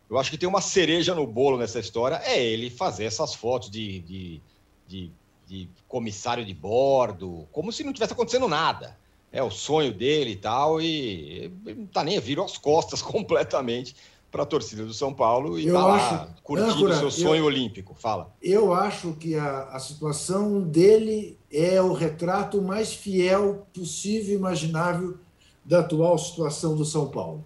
[0.09, 3.71] Eu acho que tem uma cereja no bolo nessa história, é ele fazer essas fotos
[3.71, 4.43] de, de,
[4.89, 5.11] de,
[5.47, 8.97] de comissário de bordo, como se não tivesse acontecendo nada
[9.35, 13.97] é o sonho dele e tal, e não tá nem, virou as costas completamente
[14.31, 17.97] para a torcida do São Paulo e está lá curtindo o seu sonho eu, olímpico.
[17.99, 18.33] Fala.
[18.41, 25.19] Eu acho que a, a situação dele é o retrato mais fiel possível e imaginável
[25.65, 27.45] da atual situação do São Paulo.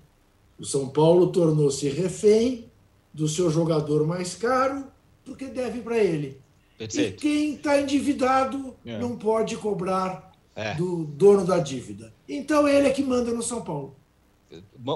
[0.58, 2.66] O São Paulo tornou-se refém
[3.14, 4.84] do seu jogador mais caro
[5.24, 6.38] porque deve para ele.
[6.76, 7.14] Perfeito.
[7.14, 8.98] E quem está endividado é.
[8.98, 10.27] não pode cobrar
[10.58, 10.74] é.
[10.74, 12.12] do dono da dívida.
[12.28, 13.96] Então ele é que manda no São Paulo.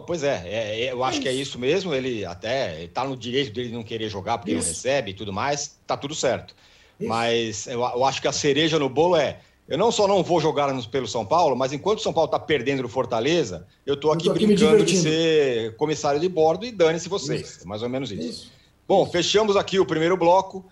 [0.06, 1.94] Pois é, é, é eu acho é que é isso mesmo.
[1.94, 4.60] Ele até está no direito dele não querer jogar porque isso.
[4.60, 6.54] não recebe e tudo mais, tá tudo certo.
[6.98, 7.08] Isso.
[7.08, 10.40] Mas eu, eu, acho que a cereja no bolo é: eu não só não vou
[10.40, 14.10] jogar pelo São Paulo, mas enquanto o São Paulo está perdendo no Fortaleza, eu estou
[14.10, 17.58] aqui, aqui brincando de ser comissário de bordo e dane-se vocês.
[17.58, 17.68] Isso.
[17.68, 18.28] Mais ou menos isso.
[18.28, 18.52] isso.
[18.88, 20.64] Bom, fechamos aqui o primeiro bloco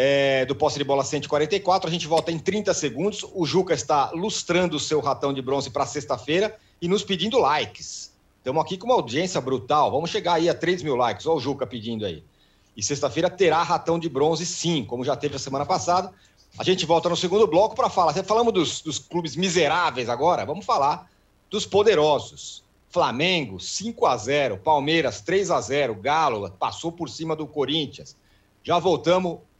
[0.00, 1.88] é, do posse de bola 144.
[1.88, 3.26] A gente volta em 30 segundos.
[3.34, 8.12] O Juca está lustrando o seu ratão de bronze para sexta-feira e nos pedindo likes.
[8.36, 9.90] Estamos aqui com uma audiência brutal.
[9.90, 11.26] Vamos chegar aí a 3 mil likes.
[11.26, 12.22] Olha o Juca pedindo aí.
[12.76, 16.12] E sexta-feira terá ratão de bronze, sim, como já teve a semana passada.
[16.56, 18.14] A gente volta no segundo bloco para falar.
[18.22, 20.46] Falamos dos, dos clubes miseráveis agora.
[20.46, 21.10] Vamos falar
[21.50, 22.62] dos poderosos.
[22.88, 28.16] Flamengo 5 a 0, Palmeiras 3 a 0, Galo passou por cima do Corinthians.
[28.62, 29.40] Já voltamos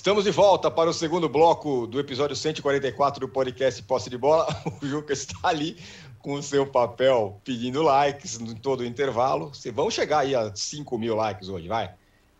[0.00, 4.46] Estamos de volta para o segundo bloco do episódio 144 do podcast Posse de Bola.
[4.80, 5.76] O Juca está ali
[6.20, 9.52] com o seu papel pedindo likes em todo o intervalo.
[9.74, 11.92] Vão chegar aí a 5 mil likes hoje, vai.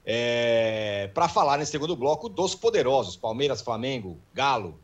[0.07, 4.81] É, para falar nesse segundo bloco dos poderosos, Palmeiras, Flamengo, Galo.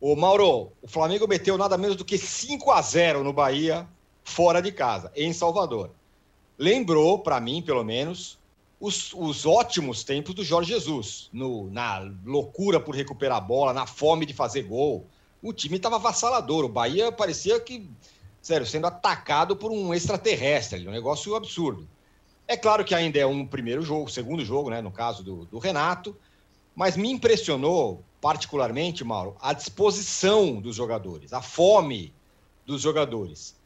[0.00, 3.86] O Mauro, o Flamengo meteu nada menos do que 5 a 0 no Bahia,
[4.24, 5.90] fora de casa, em Salvador.
[6.56, 8.38] Lembrou, para mim, pelo menos,
[8.84, 13.86] os, os ótimos tempos do Jorge Jesus, no, na loucura por recuperar a bola, na
[13.86, 15.06] fome de fazer gol.
[15.42, 16.66] O time estava avassalador.
[16.66, 17.88] O Bahia parecia que,
[18.42, 21.88] sério, sendo atacado por um extraterrestre, um negócio absurdo.
[22.46, 25.58] É claro que ainda é um primeiro jogo, segundo jogo, né, no caso do, do
[25.58, 26.14] Renato,
[26.74, 32.12] mas me impressionou particularmente, Mauro, a disposição dos jogadores, a fome
[32.66, 33.56] dos jogadores.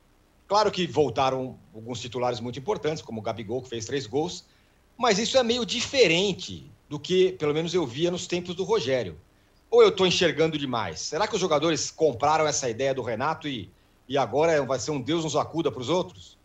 [0.47, 4.45] Claro que voltaram alguns titulares muito importantes, como o Gabigol, que fez três gols,
[4.99, 9.19] mas isso é meio diferente do que, pelo menos, eu via nos tempos do Rogério.
[9.71, 11.01] Ou eu estou enxergando demais?
[11.01, 13.71] Será que os jogadores compraram essa ideia do Renato e,
[14.09, 16.37] e agora vai ser um Deus nos acuda para os outros?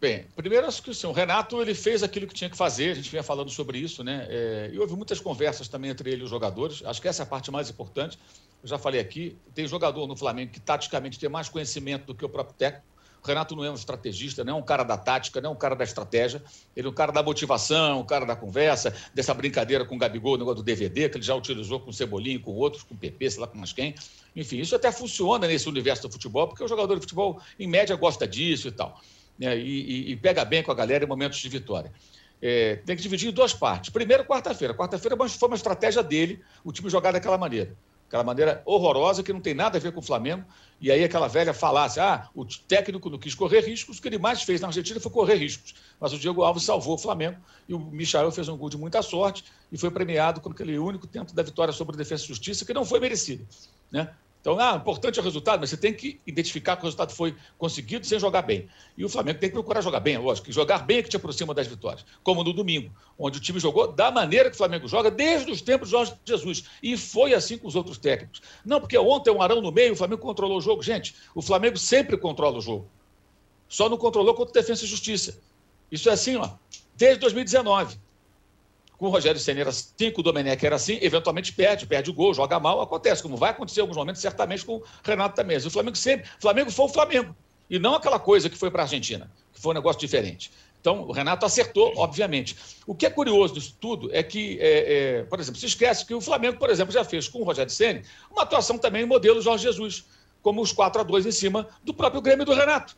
[0.00, 2.94] Bem, primeiro acho que assim, o Renato ele fez aquilo que tinha que fazer, a
[2.94, 4.26] gente vinha falando sobre isso, né?
[4.28, 6.82] É, e houve muitas conversas também entre ele e os jogadores.
[6.84, 8.18] Acho que essa é a parte mais importante.
[8.60, 12.24] Eu já falei aqui, tem jogador no Flamengo que taticamente tem mais conhecimento do que
[12.24, 12.84] o próprio técnico.
[13.24, 15.76] Renato não é um estrategista, não é um cara da tática, não é um cara
[15.76, 16.42] da estratégia.
[16.74, 20.34] Ele é um cara da motivação, um cara da conversa, dessa brincadeira com o Gabigol,
[20.34, 22.96] o negócio do DVD, que ele já utilizou com o Cebolinha, com outros, com o
[22.96, 23.94] PP, sei lá com mais quem.
[24.34, 27.94] Enfim, isso até funciona nesse universo do futebol, porque o jogador de futebol, em média,
[27.94, 29.00] gosta disso e tal.
[29.38, 29.56] Né?
[29.56, 31.92] E, e, e pega bem com a galera em momentos de vitória.
[32.40, 33.90] É, tem que dividir em duas partes.
[33.90, 34.74] Primeiro, quarta-feira.
[34.74, 37.76] Quarta-feira foi uma estratégia dele, o time jogar daquela maneira
[38.12, 40.44] aquela maneira horrorosa que não tem nada a ver com o Flamengo.
[40.78, 44.18] E aí aquela velha falasse, ah, o técnico não quis correr riscos, o que ele
[44.18, 45.74] mais fez na Argentina foi correr riscos.
[45.98, 49.00] Mas o Diego Alves salvou o Flamengo e o Michael fez um gol de muita
[49.00, 52.66] sorte e foi premiado com aquele único tempo da vitória sobre a Defesa e Justiça,
[52.66, 53.46] que não foi merecido.
[53.90, 54.12] Né?
[54.42, 57.36] Então, ah, importante é o resultado, mas você tem que identificar que o resultado foi
[57.56, 58.68] conseguido sem jogar bem.
[58.98, 60.50] E o Flamengo tem que procurar jogar bem, lógico.
[60.50, 62.04] E jogar bem é que te aproxima das vitórias.
[62.24, 65.62] Como no domingo, onde o time jogou da maneira que o Flamengo joga desde os
[65.62, 66.64] tempos de Jorge Jesus.
[66.82, 68.42] E foi assim com os outros técnicos.
[68.64, 70.82] Não, porque ontem um arão no meio, o Flamengo controlou o jogo.
[70.82, 72.90] Gente, o Flamengo sempre controla o jogo.
[73.68, 75.40] Só não controlou contra Defesa e Justiça.
[75.88, 76.50] Isso é assim, ó,
[76.96, 77.96] desde 2019
[79.02, 82.14] com o Rogério Senna era assim, com o Domenech era assim, eventualmente perde, perde o
[82.14, 85.56] gol, joga mal, acontece, como vai acontecer em alguns momentos, certamente com o Renato também.
[85.56, 87.34] O Flamengo sempre, o Flamengo foi o Flamengo,
[87.68, 90.52] e não aquela coisa que foi para a Argentina, que foi um negócio diferente.
[90.80, 92.56] Então, o Renato acertou, obviamente.
[92.86, 94.68] O que é curioso disso tudo é que, é,
[95.18, 97.72] é, por exemplo, se esquece que o Flamengo, por exemplo, já fez com o Rogério
[97.72, 100.04] Senna uma atuação também modelo Jorge Jesus,
[100.40, 102.96] como os 4 a 2 em cima do próprio Grêmio do Renato.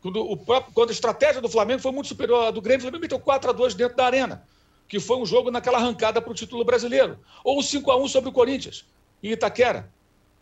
[0.00, 2.82] Quando, o próprio, quando a estratégia do Flamengo foi muito superior à do Grêmio, o
[2.82, 4.44] Flamengo meteu 4 a 2 dentro da arena
[4.88, 7.18] que foi um jogo naquela arrancada para o título brasileiro.
[7.44, 8.86] Ou o 5 a 1 sobre o Corinthians,
[9.22, 9.92] em Itaquera,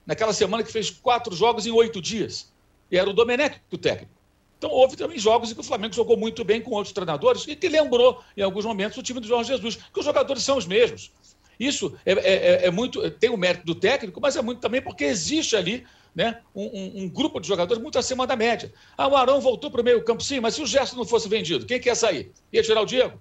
[0.06, 2.52] naquela semana que fez quatro jogos em oito dias.
[2.90, 4.14] E era o Domenech o técnico.
[4.58, 7.54] Então, houve também jogos em que o Flamengo jogou muito bem com outros treinadores e
[7.54, 10.66] que lembrou, em alguns momentos, o time do Jorge Jesus, que os jogadores são os
[10.66, 11.12] mesmos.
[11.58, 13.10] Isso é, é, é, é muito.
[13.10, 17.02] tem o mérito do técnico, mas é muito também porque existe ali né, um, um,
[17.02, 18.72] um, grupo de jogadores muito acima da média.
[18.96, 21.66] Ah, o Arão voltou para o meio-campo, sim, mas se o Gerson não fosse vendido,
[21.66, 22.32] quem quer sair?
[22.52, 23.20] Ia tirar o Diego?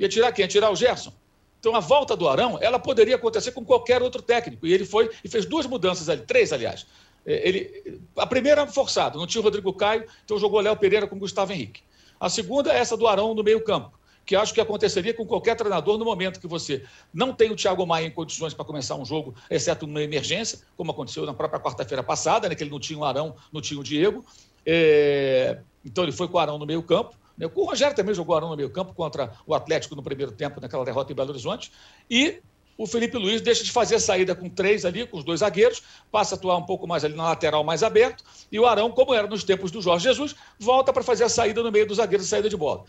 [0.00, 0.44] Ia tirar quem?
[0.44, 1.12] Ia tirar o Gerson.
[1.60, 4.66] Então, a volta do Arão, ela poderia acontecer com qualquer outro técnico.
[4.66, 6.86] E ele foi e fez duas mudanças ali, três, aliás.
[7.24, 11.18] É, ele, a primeira, forçado, não tinha o Rodrigo Caio, então jogou Léo Pereira com
[11.18, 11.82] Gustavo Henrique.
[12.18, 13.92] A segunda é essa do Arão no meio-campo,
[14.24, 16.82] que acho que aconteceria com qualquer treinador no momento que você
[17.12, 20.92] não tem o Thiago Maia em condições para começar um jogo, exceto numa emergência, como
[20.92, 23.84] aconteceu na própria quarta-feira passada, né, que ele não tinha o Arão, não tinha o
[23.84, 24.24] Diego.
[24.64, 27.19] É, então, ele foi com o Arão no meio-campo.
[27.40, 27.50] Né?
[27.52, 30.84] O Rogério também jogou Arão no meio campo contra o Atlético no primeiro tempo, naquela
[30.84, 31.72] derrota em Belo Horizonte.
[32.08, 32.40] E
[32.76, 35.82] o Felipe Luiz deixa de fazer a saída com três ali, com os dois zagueiros,
[36.12, 38.22] passa a atuar um pouco mais ali na lateral, mais aberto.
[38.52, 41.62] E o Arão, como era nos tempos do Jorge Jesus, volta para fazer a saída
[41.62, 42.84] no meio dos zagueiros, saída de bola.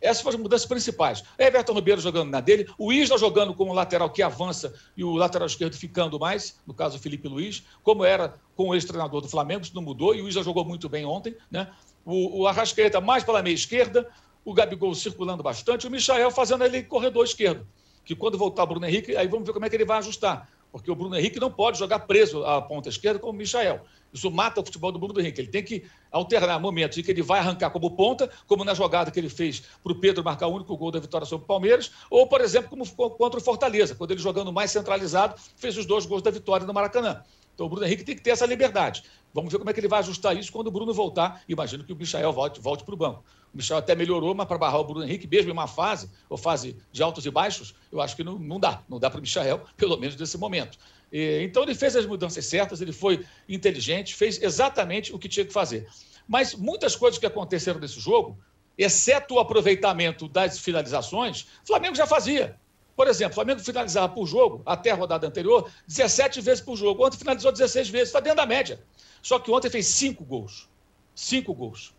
[0.00, 1.22] Essas foram as mudanças principais.
[1.38, 5.46] Everton Ribeiro jogando na dele, o Isla jogando como lateral que avança e o lateral
[5.46, 9.62] esquerdo ficando mais, no caso o Felipe Luiz, como era com o ex-treinador do Flamengo,
[9.62, 11.70] isso não mudou, e o Isla jogou muito bem ontem, né?
[12.04, 14.08] O, o Arrascaeta mais pela meia esquerda,
[14.44, 17.66] o Gabigol circulando bastante, o Michael fazendo ali corredor esquerdo.
[18.04, 20.48] Que quando voltar o Bruno Henrique, aí vamos ver como é que ele vai ajustar.
[20.72, 23.80] porque o Bruno Henrique não pode jogar preso à ponta esquerda como o Michael.
[24.12, 25.40] Isso mata o futebol do Bruno Henrique.
[25.40, 29.10] Ele tem que alternar momentos em que ele vai arrancar como ponta, como na jogada
[29.10, 31.92] que ele fez para o Pedro marcar o único gol da vitória sobre o Palmeiras,
[32.08, 32.86] ou, por exemplo, como
[33.16, 36.72] contra o Fortaleza, quando ele jogando mais centralizado, fez os dois gols da vitória no
[36.72, 37.22] Maracanã.
[37.60, 39.02] Então o Bruno Henrique tem que ter essa liberdade.
[39.34, 41.42] Vamos ver como é que ele vai ajustar isso quando o Bruno voltar.
[41.46, 43.22] Imagino que o Michael volte, volte para o banco.
[43.52, 46.38] O Michel até melhorou, mas para barrar o Bruno Henrique, mesmo em uma fase, ou
[46.38, 48.82] fase de altos e baixos, eu acho que não, não dá.
[48.88, 50.78] Não dá para o Michel, pelo menos nesse momento.
[51.12, 55.44] E, então ele fez as mudanças certas, ele foi inteligente, fez exatamente o que tinha
[55.44, 55.86] que fazer.
[56.26, 58.38] Mas muitas coisas que aconteceram nesse jogo,
[58.78, 62.58] exceto o aproveitamento das finalizações, o Flamengo já fazia.
[62.96, 67.06] Por exemplo, o Flamengo finalizava por jogo, até a rodada anterior, 17 vezes por jogo.
[67.06, 68.80] Ontem finalizou 16 vezes, está dentro da média.
[69.22, 70.68] Só que ontem fez cinco gols.
[71.14, 71.94] Cinco gols.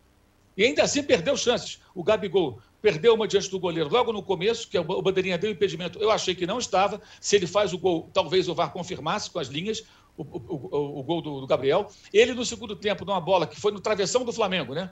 [0.56, 1.80] E ainda assim perdeu chances.
[1.95, 5.99] O Gabigol perdeu uma diante do goleiro logo no começo, que o Bandeirinha deu impedimento.
[5.99, 7.01] Eu achei que não estava.
[7.19, 9.84] Se ele faz o gol, talvez o VAR confirmasse com as linhas
[10.17, 11.89] o, o, o, o gol do, do, Gabriel.
[12.12, 14.91] Ele, no segundo tempo, numa bola que foi no travessão do Flamengo, né?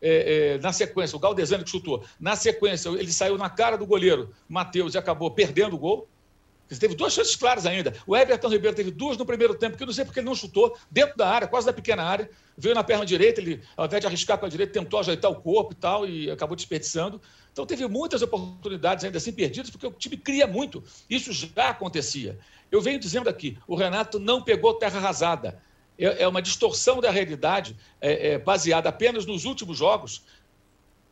[0.00, 2.04] É, é, na sequência, o Galdesani que chutou.
[2.20, 6.08] Na sequência, ele saiu na cara do goleiro, Matheus, e acabou perdendo o gol.
[6.70, 7.94] Ele teve duas chances claras ainda.
[8.06, 10.34] O Everton Ribeiro teve duas no primeiro tempo, que eu não sei porque ele não
[10.34, 12.28] chutou, dentro da área, quase da pequena área.
[12.58, 15.36] Veio na perna direita, ele, ao invés de arriscar com a direita, tentou ajeitar o
[15.36, 17.20] corpo e tal, e acabou desperdiçando.
[17.52, 20.82] Então teve muitas oportunidades ainda assim perdidas, porque o time cria muito.
[21.08, 22.38] Isso já acontecia.
[22.70, 25.62] Eu venho dizendo aqui, o Renato não pegou terra arrasada.
[25.98, 30.24] É, é uma distorção da realidade, é, é, baseada apenas nos últimos jogos.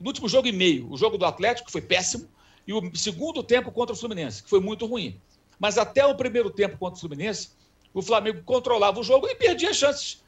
[0.01, 2.29] No último jogo e meio, o jogo do Atlético foi péssimo,
[2.67, 5.21] e o segundo tempo contra o Fluminense, que foi muito ruim.
[5.59, 7.51] Mas até o primeiro tempo contra o Fluminense,
[7.93, 10.24] o Flamengo controlava o jogo e perdia chances.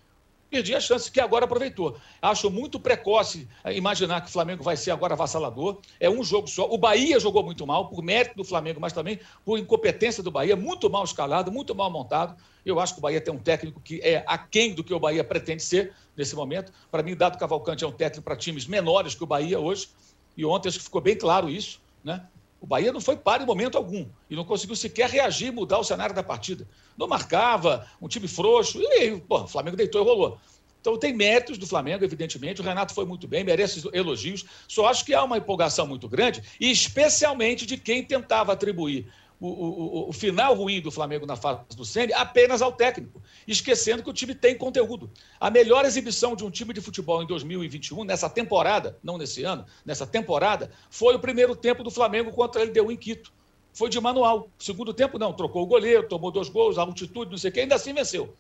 [0.51, 1.97] Perdia a chance que agora aproveitou.
[2.23, 5.81] Acho muito precoce imaginar que o Flamengo vai ser agora avassalador.
[5.99, 6.71] É um jogo só.
[6.71, 10.55] O Bahia jogou muito mal, por mérito do Flamengo, mas também por incompetência do Bahia,
[10.55, 12.37] muito mal escalado, muito mal montado.
[12.65, 15.25] Eu acho que o Bahia tem um técnico que é aquém do que o Bahia
[15.25, 16.73] pretende ser nesse momento.
[16.91, 19.89] Para mim, Dado Cavalcante é um técnico para times menores que o Bahia hoje.
[20.37, 21.81] E ontem acho que ficou bem claro isso.
[22.05, 22.25] Né?
[22.67, 25.85] O Bahia não foi para em momento algum e não conseguiu sequer reagir, mudar o
[25.85, 26.67] cenário da partida.
[26.99, 30.37] Não marcava, um time frouxo, e pô, o Flamengo deitou e rolou.
[30.81, 32.61] Então tem méritos do Flamengo, evidentemente.
[32.61, 34.45] O Renato foi muito bem, merece elogios.
[34.67, 39.07] Só acho que há uma empolgação muito grande, e especialmente de quem tentava atribuir
[39.41, 44.03] o, o, o, final ruim do Flamengo na fase do Sene apenas ao técnico, esquecendo
[44.03, 45.11] que o time tem conteúdo.
[45.39, 49.67] A melhor exibição de um time de futebol em 2021, nessa temporada, não nesse ano,
[49.85, 53.33] nessa temporada, foi o primeiro tempo do Flamengo contra ele deu em Quito.
[53.75, 54.49] Foi de manual.
[54.59, 57.75] Segundo tempo, não, trocou o goleiro, tomou dois gols, altitude, não sei o quê, ainda
[57.75, 58.35] assim venceu.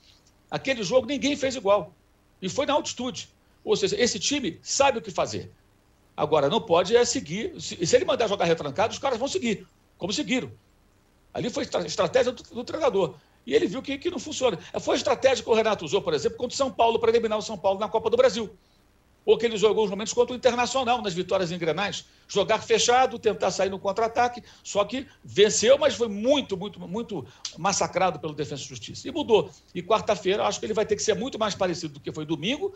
[0.50, 1.92] Aquele jogo ninguém fez igual.
[2.40, 3.28] E foi na altitude.
[3.62, 5.50] Ou seja, esse time sabe o que fazer.
[6.16, 7.60] Agora, não pode é seguir.
[7.60, 9.66] Se, se ele mandar jogar retrancado, os caras vão seguir,
[9.98, 10.50] como seguiram.
[11.36, 13.14] Ali foi estratégia do, do treinador.
[13.46, 14.58] E ele viu que, que não funciona.
[14.80, 17.36] Foi a estratégia que o Renato usou, por exemplo, contra o São Paulo, para eliminar
[17.36, 18.56] o São Paulo na Copa do Brasil.
[19.22, 22.06] Ou que ele jogou os momentos contra o Internacional, nas vitórias em Grenais.
[22.26, 24.42] Jogar fechado, tentar sair no contra-ataque.
[24.64, 27.26] Só que venceu, mas foi muito, muito, muito
[27.58, 29.06] massacrado pelo Defesa e Justiça.
[29.06, 29.50] E mudou.
[29.74, 32.24] E quarta-feira, acho que ele vai ter que ser muito mais parecido do que foi
[32.24, 32.72] domingo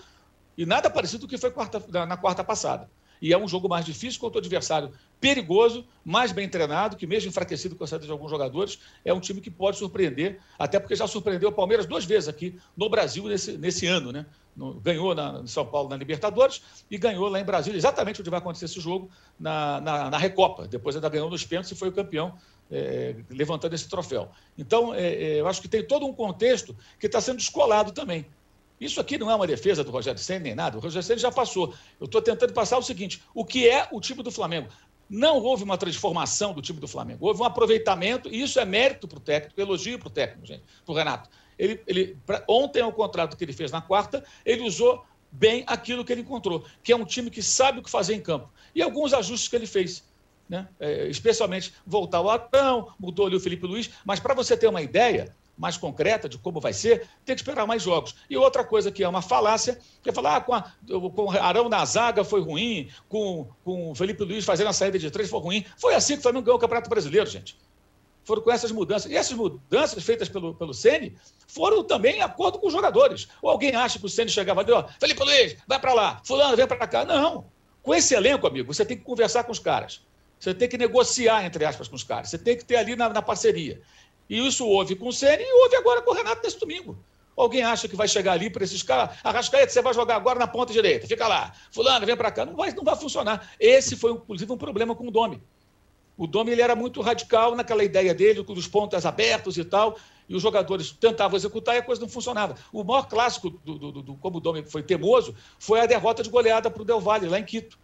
[0.58, 3.84] e nada parecido do que foi quarta, na quarta passada e é um jogo mais
[3.84, 8.12] difícil contra o adversário perigoso, mais bem treinado, que mesmo enfraquecido com a saída de
[8.12, 12.04] alguns jogadores, é um time que pode surpreender, até porque já surpreendeu o Palmeiras duas
[12.04, 14.26] vezes aqui no Brasil nesse, nesse ano, né?
[14.56, 18.30] No, ganhou na, em São Paulo na Libertadores e ganhou lá em Brasília, exatamente onde
[18.30, 20.66] vai acontecer esse jogo, na, na, na Recopa.
[20.66, 22.34] Depois ainda ganhou nos pênaltis e foi o campeão
[22.70, 24.30] é, levantando esse troféu.
[24.56, 28.26] Então, é, é, eu acho que tem todo um contexto que está sendo descolado também.
[28.80, 30.78] Isso aqui não é uma defesa do Rogério Senna nem nada.
[30.78, 31.74] O Rogério Senna já passou.
[32.00, 34.68] Eu estou tentando passar o seguinte: o que é o time do Flamengo?
[35.08, 37.26] Não houve uma transformação do time do Flamengo.
[37.26, 40.62] Houve um aproveitamento, e isso é mérito para o técnico, elogio para o técnico, gente,
[40.84, 41.28] para o Renato.
[41.58, 46.04] Ele, ele, pra, ontem, o contrato que ele fez na quarta, ele usou bem aquilo
[46.04, 48.50] que ele encontrou, que é um time que sabe o que fazer em campo.
[48.74, 50.08] E alguns ajustes que ele fez.
[50.48, 50.66] Né?
[50.80, 54.82] É, especialmente voltar o Arão, mudou ali o Felipe Luiz, mas para você ter uma
[54.82, 58.16] ideia, mais concreta de como vai ser, tem que esperar mais jogos.
[58.30, 60.62] E outra coisa que é uma falácia, que é falar, ah, com, a,
[61.14, 65.28] com Arão na zaga foi ruim, com, com Felipe Luiz fazendo a saída de três
[65.28, 65.64] foi ruim.
[65.76, 67.58] Foi assim que o Flamengo ganhou o Campeonato Brasileiro, gente.
[68.24, 69.10] Foram com essas mudanças.
[69.10, 71.14] E essas mudanças feitas pelo, pelo Sene
[71.46, 73.28] foram também em acordo com os jogadores.
[73.42, 76.56] Ou alguém acha que o Sene chegava ali, ó, Felipe Luiz, vai para lá, fulano,
[76.56, 77.04] vem para cá.
[77.04, 77.44] Não.
[77.82, 80.00] Com esse elenco, amigo, você tem que conversar com os caras.
[80.40, 82.30] Você tem que negociar, entre aspas, com os caras.
[82.30, 83.82] Você tem que ter ali na, na parceria.
[84.30, 86.96] E isso houve com o Ceni e houve agora com o Renato nesse domingo.
[87.36, 89.18] Alguém acha que vai chegar ali para esses caras?
[89.24, 91.52] Arrascaeta, você vai jogar agora na ponta direita, fica lá.
[91.72, 92.46] Fulano, vem para cá.
[92.46, 93.50] Não vai, não vai funcionar.
[93.58, 95.42] Esse foi, inclusive, um problema com o Domi.
[96.16, 99.96] O Domi ele era muito radical naquela ideia dele, com os pontos abertos e tal,
[100.28, 102.54] e os jogadores tentavam executar e a coisa não funcionava.
[102.72, 106.30] O maior clássico do, do, do como o Domi foi teimoso foi a derrota de
[106.30, 107.78] goleada para o Del Valle, lá em Quito.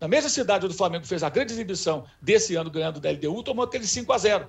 [0.00, 3.42] Na mesma cidade onde o Flamengo fez a grande exibição desse ano ganhando da LDU,
[3.42, 4.48] tomou aquele 5 a 0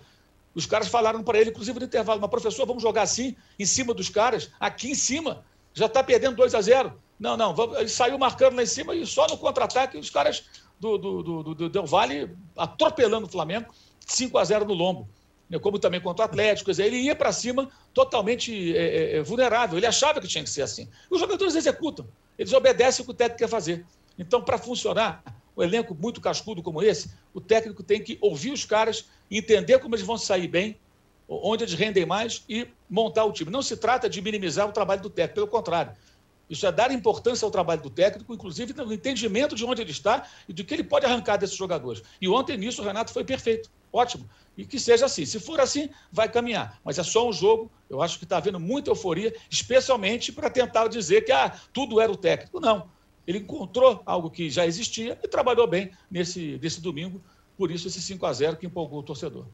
[0.54, 3.93] Os caras falaram para ele, inclusive no intervalo, mas professor, vamos jogar assim, em cima
[3.93, 8.18] dos caras, aqui em cima, já está perdendo 2 a 0 Não, não, ele saiu
[8.18, 10.43] marcando lá em cima e só no contra-ataque os caras
[10.80, 13.74] do, do, do, do Del Valle atropelando o Flamengo,
[14.06, 15.08] 5 a 0 no lombo.
[15.49, 19.22] Né, como também contra o Atlético, quer dizer, ele ia para cima totalmente é, é,
[19.22, 20.89] vulnerável, ele achava que tinha que ser assim.
[21.10, 22.08] Os jogadores executam,
[22.39, 23.86] eles obedecem o que o técnico quer fazer.
[24.18, 25.22] Então, para funcionar,
[25.62, 29.95] um elenco muito cascudo como esse, o técnico tem que ouvir os caras, entender como
[29.95, 30.78] eles vão sair bem,
[31.30, 33.51] onde eles rendem mais e montar o time.
[33.51, 35.93] Não se trata de minimizar o trabalho do técnico, pelo contrário.
[36.49, 40.28] Isso é dar importância ao trabalho do técnico, inclusive no entendimento de onde ele está
[40.49, 42.03] e do que ele pode arrancar desses jogadores.
[42.20, 43.70] E ontem nisso o Renato foi perfeito.
[43.93, 44.28] Ótimo.
[44.57, 45.26] E que seja assim.
[45.26, 46.82] Se for assim, vai caminhar.
[46.84, 47.72] Mas é só um jogo.
[47.89, 52.12] Eu acho que está havendo muita euforia, especialmente para tentar dizer que ah, tudo era
[52.12, 52.59] o técnico.
[52.59, 52.89] Não.
[53.28, 57.22] Ele encontrou algo que já existia e trabalhou bem nesse, nesse domingo.
[57.57, 59.45] Por isso, esse 5 a 0 que empolgou o torcedor.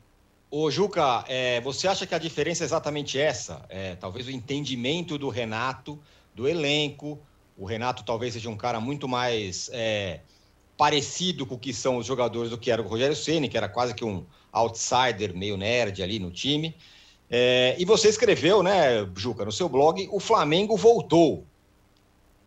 [0.49, 3.65] Ô, Juca, é, você acha que a diferença é exatamente essa?
[3.67, 5.99] É, talvez o entendimento do Renato,
[6.33, 7.19] do elenco.
[7.57, 10.21] O Renato talvez seja um cara muito mais é,
[10.77, 13.67] parecido com o que são os jogadores do que era o Rogério Ceni, que era
[13.67, 16.73] quase que um outsider, meio nerd ali no time.
[17.29, 21.45] É, e você escreveu, né, Juca, no seu blog, o Flamengo voltou.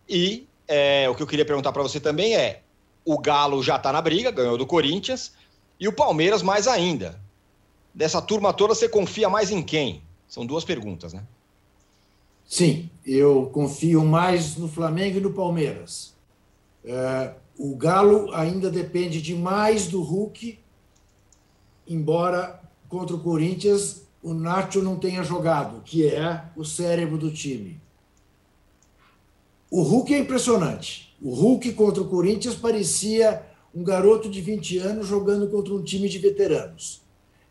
[0.09, 2.63] E é, o que eu queria perguntar para você também é:
[3.05, 5.33] o Galo já está na briga, ganhou do Corinthians,
[5.79, 7.21] e o Palmeiras mais ainda.
[7.93, 10.03] Dessa turma toda, você confia mais em quem?
[10.29, 11.25] São duas perguntas, né?
[12.47, 16.15] Sim, eu confio mais no Flamengo e no Palmeiras.
[16.85, 20.59] É, o Galo ainda depende demais do Hulk,
[21.87, 27.81] embora contra o Corinthians o Nacho não tenha jogado, que é o cérebro do time.
[29.71, 31.15] O Hulk é impressionante.
[31.23, 36.09] O Hulk contra o Corinthians parecia um garoto de 20 anos jogando contra um time
[36.09, 37.03] de veteranos.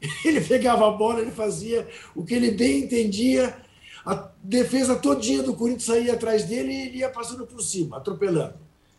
[0.25, 3.57] Ele pegava a bola, ele fazia o que ele bem entendia,
[4.05, 8.55] a defesa todinha do Corinthians saía atrás dele e ele ia passando por cima, atropelando.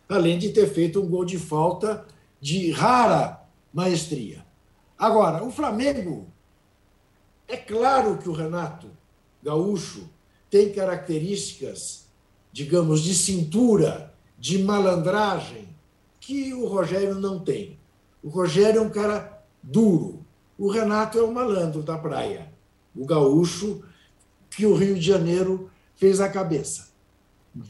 [0.07, 2.05] Além de ter feito um gol de falta
[2.39, 3.41] de rara
[3.73, 4.45] maestria.
[4.97, 6.27] Agora, o Flamengo,
[7.47, 8.87] é claro que o Renato
[9.41, 10.07] Gaúcho
[10.49, 12.07] tem características
[12.51, 15.69] digamos, de cintura, de malandragem,
[16.19, 17.79] que o Rogério não tem.
[18.23, 20.25] O Rogério é um cara duro.
[20.57, 22.51] O Renato é o malandro da praia.
[22.95, 23.81] O gaúcho
[24.49, 26.89] que o Rio de Janeiro fez a cabeça.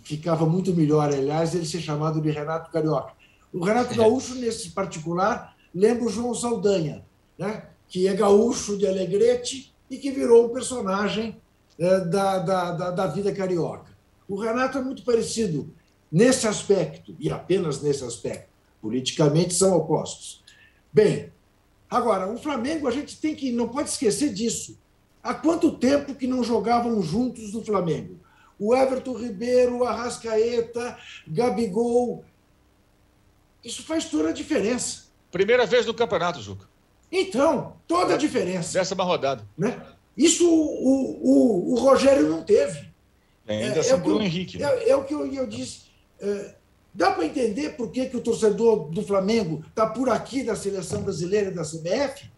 [0.04, 3.14] Ficava muito melhor, aliás, ele ser chamado de Renato Carioca.
[3.54, 7.04] O Renato Gaúcho, nesse particular, lembra o João Saldanha,
[7.38, 7.66] né?
[7.88, 11.36] que é gaúcho de Alegrete e que virou um personagem
[11.78, 13.91] é, da, da, da, da vida carioca.
[14.28, 15.74] O Renato é muito parecido
[16.12, 18.50] nesse aspecto, e apenas nesse aspecto.
[18.82, 20.44] Politicamente são opostos.
[20.92, 21.32] Bem,
[21.90, 24.78] agora, o Flamengo, a gente tem que, não pode esquecer disso.
[25.24, 28.20] Há quanto tempo que não jogavam juntos no Flamengo?
[28.60, 30.98] O Everton Ribeiro, o Arrascaeta,
[31.28, 32.26] Gabigol.
[33.64, 35.06] Isso faz toda a diferença.
[35.32, 36.68] Primeira vez no campeonato, Juca.
[37.12, 38.74] Então, toda a diferença.
[38.74, 39.48] Dessa uma rodada.
[39.58, 39.80] Né?
[40.18, 42.91] Isso o, o, o Rogério não teve.
[43.48, 44.64] É, ainda é, é, o, Henrique.
[44.64, 45.84] É, é, o que eu, eu disse.
[46.20, 46.56] É,
[46.94, 51.02] dá para entender por que, que o torcedor do Flamengo está por aqui da seleção
[51.02, 52.30] brasileira e da CBF?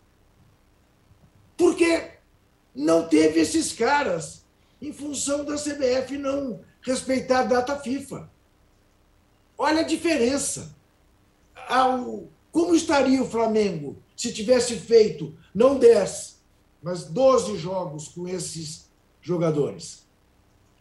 [1.58, 2.12] Porque
[2.74, 4.44] não teve esses caras
[4.82, 8.30] em função da CBF não respeitar a data FIFA.
[9.58, 10.76] Olha a diferença.
[11.70, 16.42] Ao, como estaria o Flamengo se tivesse feito não 10,
[16.82, 18.90] mas 12 jogos com esses
[19.22, 20.06] jogadores?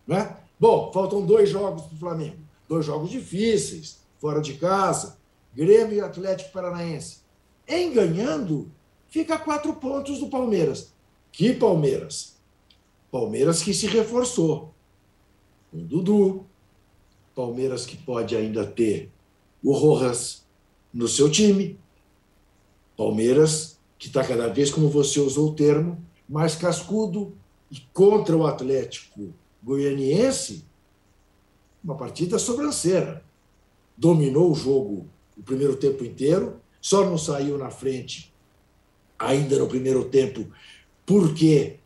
[0.07, 0.36] Né?
[0.59, 2.36] Bom, faltam dois jogos para o Flamengo.
[2.68, 5.18] Dois jogos difíceis, fora de casa,
[5.55, 7.18] Grêmio e Atlético Paranaense.
[7.66, 8.70] Em ganhando,
[9.09, 10.92] fica quatro pontos do Palmeiras.
[11.30, 12.36] Que Palmeiras?
[13.11, 14.72] Palmeiras que se reforçou.
[15.70, 16.46] Com Dudu.
[17.34, 19.11] Palmeiras que pode ainda ter
[19.62, 20.44] o Rojas
[20.92, 21.78] no seu time.
[22.96, 27.34] Palmeiras que está cada vez, como você usou o termo, mais cascudo
[27.70, 29.32] e contra o Atlético
[29.62, 30.64] goianiense,
[31.82, 33.22] uma partida sobranceira.
[33.96, 35.06] Dominou o jogo
[35.36, 38.32] o primeiro tempo inteiro, só não saiu na frente
[39.18, 40.46] ainda no primeiro tempo
[41.06, 41.76] porque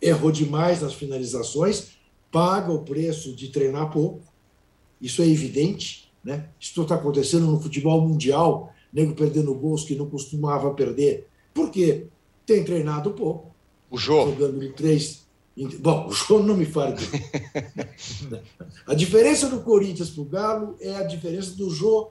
[0.00, 1.98] errou demais nas finalizações,
[2.30, 4.22] paga o preço de treinar pouco.
[5.00, 6.48] Isso é evidente, né?
[6.58, 11.26] Isso está acontecendo no futebol mundial nego perdendo gols que não costumava perder.
[11.52, 12.06] Por quê?
[12.46, 13.54] Tem treinado pouco.
[13.90, 14.32] O jogo.
[14.32, 15.26] Jogando em três.
[15.80, 16.94] Bom, o jogo não me fala.
[18.86, 22.10] a diferença do Corinthians para o Galo é a diferença do Jô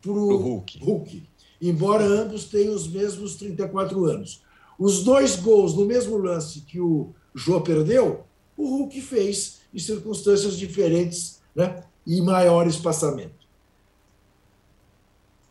[0.00, 0.78] para o Hulk.
[0.78, 1.22] Hulk.
[1.60, 4.42] Embora ambos tenham os mesmos 34 anos.
[4.78, 8.24] Os dois gols no mesmo lance que o Jô perdeu,
[8.56, 11.84] o Hulk fez em circunstâncias diferentes né?
[12.06, 13.46] e maior espaçamento.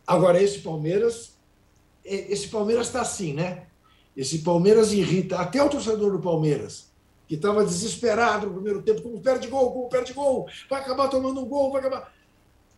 [0.06, 1.34] Agora, esse Palmeiras,
[2.04, 3.66] esse Palmeiras está assim, né?
[4.16, 6.88] Esse Palmeiras irrita até o torcedor do Palmeiras,
[7.28, 11.42] que estava desesperado no primeiro tempo, como perde gol, como perde gol, vai acabar tomando
[11.42, 12.14] um gol, vai acabar.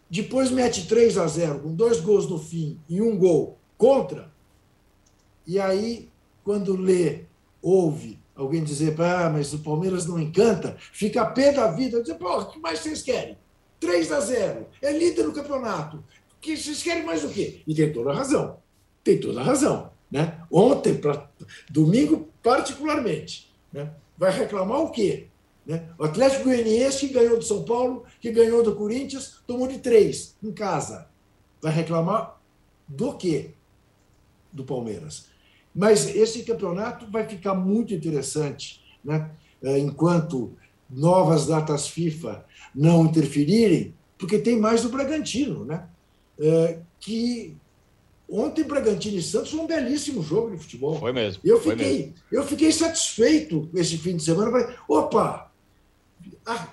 [0.09, 4.31] Depois mete 3 a 0, com dois gols no fim e um gol contra.
[5.45, 6.09] E aí,
[6.43, 7.25] quando lê,
[7.61, 12.15] ouve alguém dizer, ah, mas o Palmeiras não encanta, fica a pé da vida, dizer,
[12.15, 13.37] pô, o que mais vocês querem?
[13.79, 16.03] 3 a 0, é líder no campeonato.
[16.39, 17.61] Que vocês querem mais o quê?
[17.67, 18.57] E tem toda a razão.
[19.03, 19.91] Tem toda a razão.
[20.09, 20.39] Né?
[20.51, 21.29] Ontem, pra,
[21.69, 23.91] domingo particularmente, né?
[24.18, 25.28] Vai reclamar o quê?
[25.65, 25.89] Né?
[25.99, 30.36] O Atlético Goianiense que ganhou do São Paulo, que ganhou do Corinthians, tomou de três
[30.41, 31.07] em casa.
[31.61, 32.39] Vai reclamar
[32.88, 33.51] do quê?
[34.51, 35.28] Do Palmeiras.
[35.76, 39.30] Mas esse campeonato vai ficar muito interessante, né?
[39.61, 40.53] É, enquanto
[40.89, 45.88] novas datas FIFA não interferirem, porque tem mais o Bragantino, né?
[46.39, 47.55] É, que
[48.30, 50.99] ontem Bragantino e Santos foi um belíssimo jogo de futebol.
[50.99, 51.41] Foi mesmo.
[51.43, 52.13] Eu fiquei, mesmo.
[52.32, 54.51] eu fiquei satisfeito esse fim de semana.
[54.51, 55.51] Falei, opa,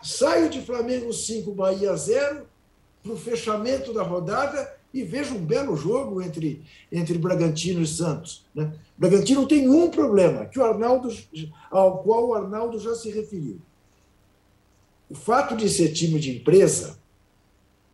[0.02, 2.46] saio de Flamengo 5, Bahia 0
[3.02, 8.46] para o fechamento da rodada e vejo um belo jogo entre, entre Bragantino e Santos.
[8.54, 8.72] Né?
[8.96, 11.08] Bragantino tem um problema, que o Arnaldo,
[11.70, 13.60] ao qual o Arnaldo já se referiu.
[15.10, 16.96] O fato de ser time de empresa,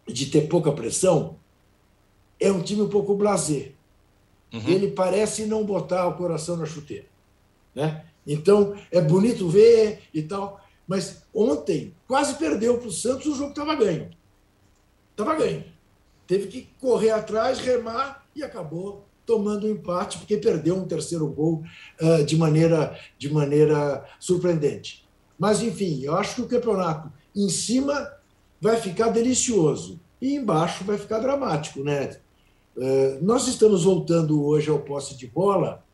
[0.06, 1.36] de ter pouca pressão,
[2.40, 3.72] é um time um pouco blazer.
[4.52, 4.68] Uhum.
[4.68, 7.06] Ele parece não botar o coração na chuteira.
[7.74, 8.04] Né?
[8.26, 10.60] Então, é bonito ver e tal.
[10.88, 14.10] Mas ontem quase perdeu para o Santos, o jogo estava ganho.
[15.12, 15.64] Estava ganho
[16.30, 21.64] teve que correr atrás, remar e acabou tomando um empate, porque perdeu um terceiro gol
[22.00, 25.04] uh, de, maneira, de maneira surpreendente.
[25.36, 28.12] Mas, enfim, eu acho que o campeonato em cima
[28.60, 31.82] vai ficar delicioso e embaixo vai ficar dramático.
[31.82, 32.16] Né?
[32.76, 35.84] Uh, nós estamos voltando hoje ao posse de bola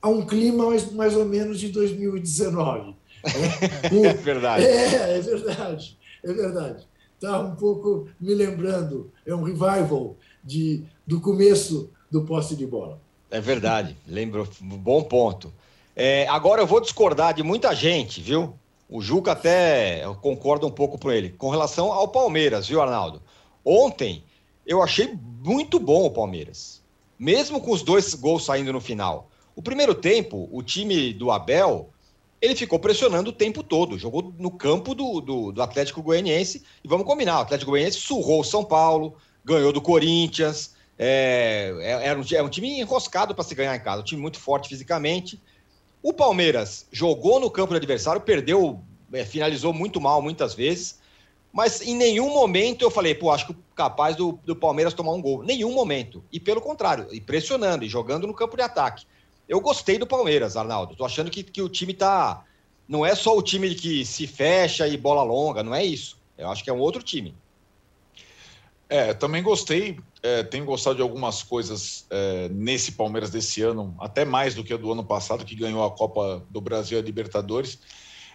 [0.00, 2.88] a um clima mais, mais ou menos de 2019.
[2.88, 2.94] Né?
[4.10, 4.64] é verdade.
[4.64, 5.98] É, é verdade.
[6.22, 6.86] É verdade
[7.24, 13.00] está um pouco me lembrando, é um revival de, do começo do posse de bola.
[13.30, 15.52] É verdade, lembro, bom ponto.
[15.96, 18.54] É, agora eu vou discordar de muita gente, viu?
[18.88, 21.30] O Juca até concorda um pouco com ele.
[21.30, 23.22] Com relação ao Palmeiras, viu, Arnaldo?
[23.64, 24.22] Ontem
[24.66, 26.82] eu achei muito bom o Palmeiras,
[27.18, 29.30] mesmo com os dois gols saindo no final.
[29.54, 31.90] O primeiro tempo, o time do Abel
[32.44, 36.62] ele ficou pressionando o tempo todo, jogou no campo do, do, do Atlético Goianiense.
[36.84, 40.74] E vamos combinar: o Atlético Goianiense surrou o São Paulo, ganhou do Corinthians.
[40.98, 44.38] É, é um, é um time enroscado para se ganhar em casa, um time muito
[44.38, 45.40] forte fisicamente.
[46.02, 48.78] O Palmeiras jogou no campo do adversário, perdeu,
[49.12, 50.98] é, finalizou muito mal muitas vezes,
[51.54, 55.22] mas em nenhum momento eu falei, pô, acho que capaz do, do Palmeiras tomar um
[55.22, 55.44] gol.
[55.44, 56.24] Nenhum momento.
[56.32, 59.06] E pelo contrário, e pressionando, e jogando no campo de ataque.
[59.48, 60.96] Eu gostei do Palmeiras, Arnaldo.
[60.96, 62.42] Tô achando que, que o time tá.
[62.88, 66.18] Não é só o time que se fecha e bola longa, não é isso.
[66.36, 67.32] Eu acho que é um outro time.
[68.88, 74.24] É, também gostei, é, tenho gostado de algumas coisas é, nesse Palmeiras desse ano, até
[74.24, 77.78] mais do que do ano passado, que ganhou a Copa do Brasil e a Libertadores.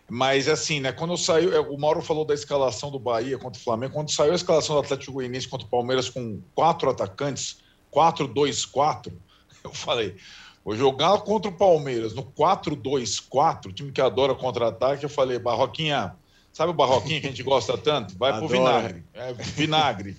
[0.10, 3.64] Mas assim, né, quando saiu, é, o Mauro falou da escalação do Bahia contra o
[3.64, 7.60] Flamengo, quando saiu a escalação do Atlético Goianiense contra o Palmeiras com quatro atacantes,
[7.92, 9.14] 4-2-4,
[9.64, 10.16] eu falei,
[10.64, 15.04] Vou jogar contra o Palmeiras no 4-2-4, time que adora contra-ataque.
[15.04, 16.16] Eu falei, Barroquinha,
[16.52, 18.18] sabe o Barroquinha que a gente gosta tanto?
[18.18, 19.04] Vai pro vinagre.
[19.14, 20.18] É, vinagre.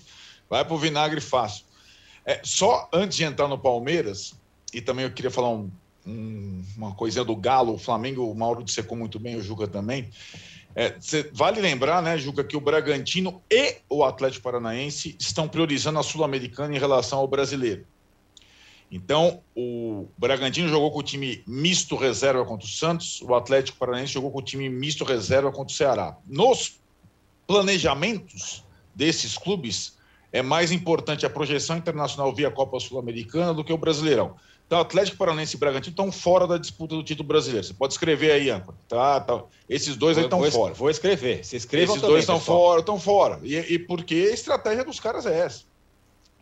[0.49, 1.64] Vai pro vinagre fácil.
[2.24, 4.34] É, só antes de entrar no Palmeiras,
[4.72, 5.70] e também eu queria falar um,
[6.11, 10.11] um, uma coisinha do Galo, o Flamengo, o Mauro dissecou muito bem, o Juca também.
[10.75, 10.95] É,
[11.33, 16.75] vale lembrar, né, Juca, que o Bragantino e o Atlético Paranaense estão priorizando a Sul-Americana
[16.75, 17.85] em relação ao brasileiro.
[18.91, 24.13] Então, o Bragantino jogou com o time misto reserva contra o Santos, o Atlético Paranaense
[24.13, 26.17] jogou com o time misto reserva contra o Ceará.
[26.27, 26.81] Nos
[27.47, 29.97] planejamentos desses clubes,
[30.33, 34.37] é mais importante a projeção internacional via Copa Sul-Americana do que o Brasileirão.
[34.71, 37.66] Então, Atlético Paranaense e Bragantino estão fora da disputa do título brasileiro.
[37.66, 38.79] Você pode escrever aí, Âncora.
[38.89, 39.43] Tá, tá.
[39.68, 40.75] Esses dois aí estão fora.
[40.75, 41.45] Vou escrever.
[41.45, 43.41] Se escrevam Esses dois estão fora, estão fora.
[43.43, 45.64] E, e porque a estratégia dos caras é essa.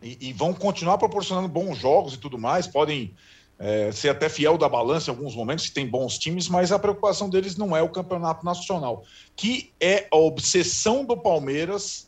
[0.03, 3.15] e, e vão continuar proporcionando bons jogos e tudo mais, podem
[3.57, 6.77] é, ser até fiel da balança em alguns momentos, se tem bons times, mas a
[6.77, 9.05] preocupação deles não é o campeonato nacional,
[9.35, 12.07] que é a obsessão do Palmeiras,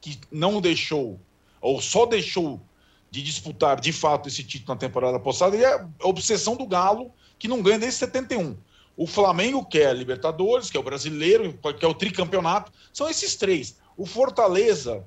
[0.00, 1.20] que não deixou,
[1.60, 2.58] ou só deixou
[3.10, 7.10] de disputar de fato esse título na temporada passada, e é a obsessão do Galo,
[7.38, 8.56] que não ganha desde 71.
[8.96, 12.72] O Flamengo quer Libertadores, que é o brasileiro, que é o tricampeonato.
[12.92, 13.78] São esses três.
[13.96, 15.04] O Fortaleza,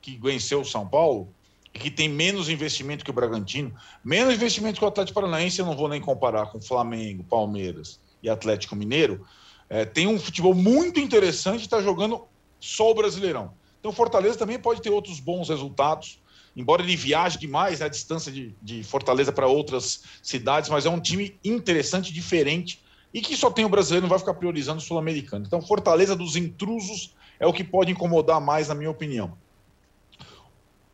[0.00, 1.28] que venceu o São Paulo,
[1.72, 3.72] que tem menos investimento que o Bragantino,
[4.04, 8.28] menos investimento que o Atlético Paranaense, eu não vou nem comparar com Flamengo, Palmeiras e
[8.28, 9.24] Atlético Mineiro,
[9.70, 12.26] é, tem um futebol muito interessante está jogando
[12.58, 13.52] só o Brasileirão.
[13.78, 16.20] Então, Fortaleza também pode ter outros bons resultados,
[16.58, 20.90] embora ele viaje demais né, a distância de, de Fortaleza para outras cidades, mas é
[20.90, 22.82] um time interessante, diferente
[23.14, 25.44] e que só tem o brasileiro, não vai ficar priorizando o sul-americano.
[25.46, 29.34] Então, Fortaleza dos intrusos é o que pode incomodar mais, na minha opinião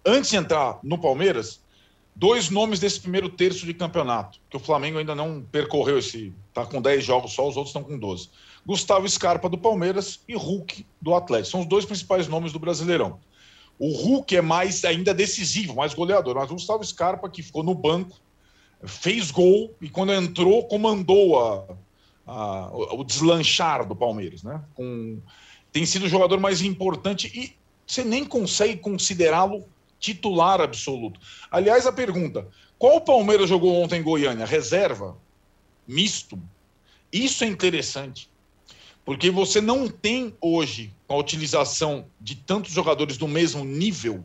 [0.05, 1.61] antes de entrar no Palmeiras,
[2.15, 6.33] dois nomes desse primeiro terço de campeonato, que o Flamengo ainda não percorreu esse.
[6.49, 8.29] Está com 10 jogos só, os outros estão com 12.
[8.67, 11.51] Gustavo Scarpa do Palmeiras e Hulk do Atlético.
[11.51, 13.19] São os dois principais nomes do Brasileirão.
[13.79, 17.75] O Hulk é mais ainda decisivo, mais goleador, mas o Gustavo Scarpa, que ficou no
[17.75, 18.17] banco,
[18.85, 21.65] fez gol e quando entrou, comandou a,
[22.27, 24.43] a, o deslanchar do Palmeiras.
[24.43, 24.63] Né?
[24.75, 25.21] Com,
[25.73, 27.57] tem sido o jogador mais importante e
[27.87, 29.65] você nem consegue considerá-lo
[29.99, 31.19] titular absoluto.
[31.51, 32.47] Aliás, a pergunta:
[32.79, 34.47] qual Palmeiras jogou ontem em Goiânia?
[34.47, 35.17] Reserva?
[35.87, 36.39] Misto?
[37.13, 38.29] Isso é interessante,
[39.05, 44.25] porque você não tem hoje a utilização de tantos jogadores do mesmo nível,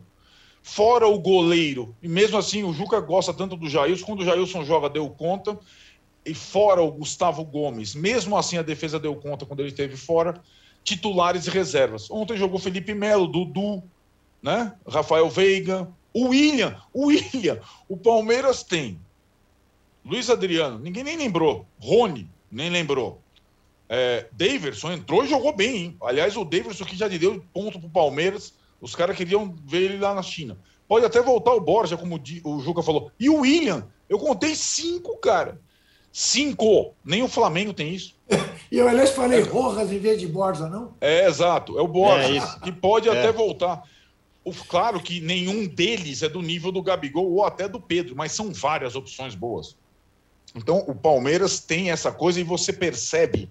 [0.64, 1.96] fora o goleiro.
[2.02, 5.60] E mesmo assim, o Juca gosta tanto do Jailson, quando o Jailson joga, deu conta.
[6.26, 10.42] E fora o Gustavo Gomes, mesmo assim a defesa deu conta quando ele esteve fora,
[10.84, 12.10] titulares e reservas.
[12.12, 13.82] Ontem jogou Felipe Melo, Dudu,
[14.42, 14.74] né?
[14.88, 17.60] Rafael Veiga, o William, o William.
[17.88, 19.00] O Palmeiras tem
[20.06, 21.66] Luiz Adriano, ninguém nem lembrou.
[21.80, 23.22] Rony, nem lembrou.
[23.90, 25.98] É, Daverson entrou e jogou bem, hein?
[26.04, 28.54] Aliás, o Daverson que já deu ponto pro Palmeiras.
[28.80, 30.58] Os caras queriam ver ele lá na China.
[30.88, 33.12] Pode até voltar o Borja, como o Juca falou.
[33.20, 35.60] E o William, eu contei cinco, cara.
[36.12, 36.94] Cinco.
[37.04, 38.16] Nem o Flamengo tem isso.
[38.72, 39.44] E eu, aliás, falei é.
[39.44, 40.94] Rojas em vez de Borja, não?
[41.02, 41.80] É, exato.
[41.80, 43.12] É o Borja, é que pode é.
[43.12, 43.82] até voltar.
[44.44, 48.32] O, claro que nenhum deles é do nível do Gabigol ou até do Pedro, mas
[48.32, 49.76] são várias opções boas.
[50.56, 53.50] Então, o Palmeiras tem essa coisa e você percebe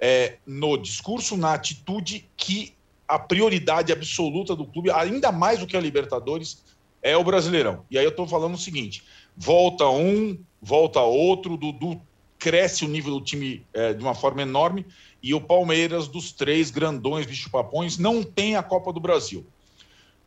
[0.00, 2.74] é, no discurso, na atitude, que
[3.06, 6.64] a prioridade absoluta do clube, ainda mais do que a Libertadores,
[7.02, 7.84] é o Brasileirão.
[7.90, 9.02] E aí eu estou falando o seguinte:
[9.36, 12.00] volta um, volta outro, Dudu
[12.38, 14.86] cresce o nível do time é, de uma forma enorme
[15.22, 19.46] e o Palmeiras, dos três grandões bicho-papões, não tem a Copa do Brasil.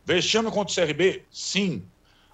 [0.04, 1.24] Vexame contra o CRB?
[1.32, 1.82] Sim.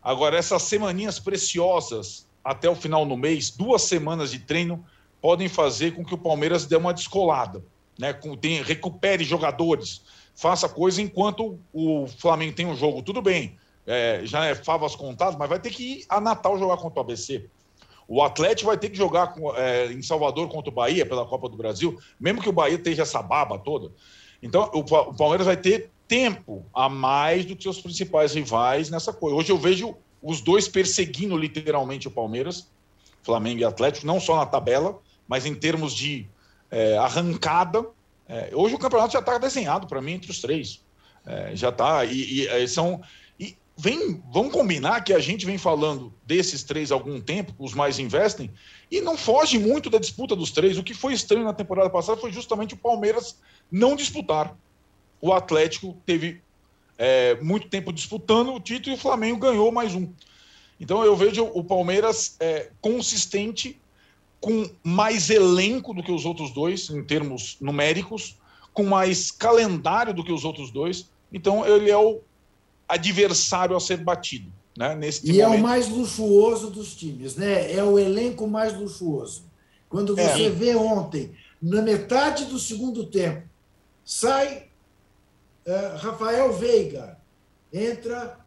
[0.03, 4.85] Agora, essas semaninhas preciosas até o final do mês, duas semanas de treino,
[5.21, 7.63] podem fazer com que o Palmeiras dê uma descolada,
[7.99, 8.13] né?
[8.13, 10.03] Com, tem, recupere jogadores,
[10.35, 13.03] faça coisa enquanto o Flamengo tem um jogo.
[13.03, 13.57] Tudo bem,
[13.87, 17.03] é, já é favas contadas, mas vai ter que ir a Natal jogar contra o
[17.03, 17.47] ABC.
[18.09, 21.49] O Atlético vai ter que jogar com, é, em Salvador contra o Bahia pela Copa
[21.49, 23.93] do Brasil, mesmo que o Bahia esteja essa baba toda.
[24.43, 29.13] Então, o, o Palmeiras vai ter tempo a mais do que seus principais rivais nessa
[29.13, 29.37] coisa.
[29.37, 32.69] Hoje eu vejo os dois perseguindo literalmente o Palmeiras,
[33.23, 34.99] Flamengo e Atlético, não só na tabela,
[35.31, 36.27] mas em termos de
[36.71, 37.87] é, arrancada.
[38.29, 40.83] É, hoje o campeonato já está desenhado para mim entre os três.
[41.25, 42.05] É, já está.
[42.05, 43.01] E, e, é, são.
[43.39, 47.75] E vem, vamos combinar que a gente vem falando desses três há algum tempo, os
[47.75, 48.51] mais investem,
[48.91, 50.77] e não foge muito da disputa dos três.
[50.77, 53.39] O que foi estranho na temporada passada foi justamente o Palmeiras
[53.71, 54.57] não disputar
[55.21, 56.41] o Atlético teve
[56.97, 60.11] é, muito tempo disputando o título e o Flamengo ganhou mais um.
[60.79, 63.79] Então eu vejo o Palmeiras é, consistente,
[64.41, 68.39] com mais elenco do que os outros dois, em termos numéricos,
[68.73, 71.11] com mais calendário do que os outros dois.
[71.33, 72.21] Então ele é o
[72.89, 74.51] adversário a ser batido.
[74.79, 75.53] Né, nesse e momento.
[75.53, 77.75] é o mais luxuoso dos times, né?
[77.75, 79.45] É o elenco mais luxuoso.
[79.91, 80.27] Quando é.
[80.27, 80.49] você é.
[80.49, 83.43] vê ontem, na metade do segundo tempo,
[84.05, 84.69] sai
[85.67, 87.19] é, Rafael Veiga,
[87.73, 88.39] entra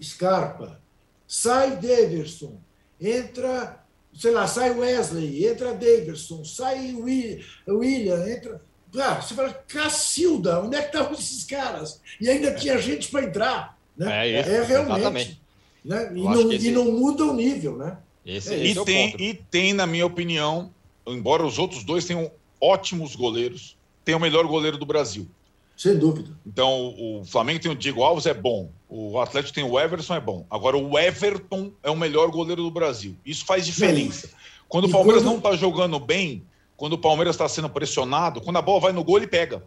[0.00, 0.80] Scarpa,
[1.26, 2.58] sai Daverson,
[3.00, 3.84] entra,
[4.18, 8.62] sei lá, sai Wesley, entra Daverson, sai William, entra.
[8.98, 12.00] Ah, você fala, Cacilda, onde é que estavam esses caras?
[12.20, 13.78] E ainda tinha gente para entrar.
[13.96, 14.30] Né?
[14.30, 15.40] É, é realmente.
[15.84, 16.12] Né?
[16.14, 16.68] E, não, esse...
[16.68, 17.98] e não muda o nível, né?
[18.24, 20.72] Esse, é, esse e, tem, e tem, na minha opinião,
[21.06, 25.28] embora os outros dois tenham ótimos goleiros, tem o melhor goleiro do Brasil
[25.76, 26.30] Sem dúvida.
[26.46, 28.70] Então, o Flamengo tem o Diego Alves, é bom.
[28.88, 30.46] O Atlético tem o Everson, é bom.
[30.50, 33.14] Agora, o Everton é o melhor goleiro do Brasil.
[33.24, 34.30] Isso faz diferença.
[34.68, 35.32] Quando o Palmeiras quando...
[35.32, 36.42] não está jogando bem,
[36.76, 39.62] quando o Palmeiras está sendo pressionado, quando a bola vai no gol, ele pega.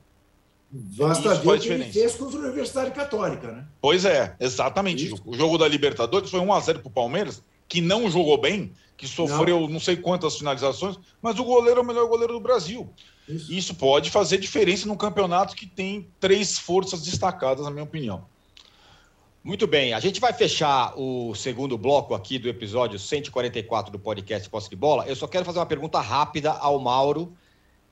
[0.72, 3.66] Basta Isso ver o que ele fez contra a Universidade Católica, né?
[3.82, 5.07] Pois é, exatamente.
[5.07, 5.22] Isso.
[5.26, 9.62] O jogo da Libertadores foi 1x0 para o Palmeiras, que não jogou bem, que sofreu
[9.62, 9.70] não.
[9.70, 9.80] não.
[9.80, 12.88] sei quantas finalizações, mas o goleiro é o melhor goleiro do Brasil.
[13.30, 13.54] Isso.
[13.54, 18.26] Isso pode fazer diferença num campeonato que tem três forças destacadas, na minha opinião.
[19.44, 24.50] Muito bem, a gente vai fechar o segundo bloco aqui do episódio 144 do podcast
[24.50, 25.06] Posse de Bola.
[25.08, 27.32] Eu só quero fazer uma pergunta rápida ao Mauro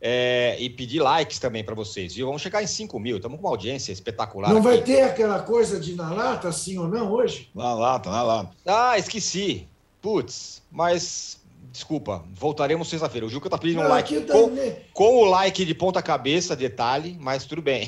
[0.01, 2.27] é, e pedir likes também para vocês, viu?
[2.27, 4.49] Vamos chegar em 5 mil, estamos com uma audiência espetacular.
[4.49, 4.67] Não aqui.
[4.67, 7.49] vai ter aquela coisa de na lata, sim ou não, hoje?
[7.55, 8.51] Na lata, na lata.
[8.65, 9.67] Ah, esqueci.
[10.01, 11.39] Putz, mas
[11.77, 13.27] desculpa, voltaremos sexta-feira.
[13.27, 14.19] O Juca tá pedindo um like.
[14.21, 14.49] Com,
[14.91, 17.87] com, o like de ponta cabeça, detalhe, mas tudo bem.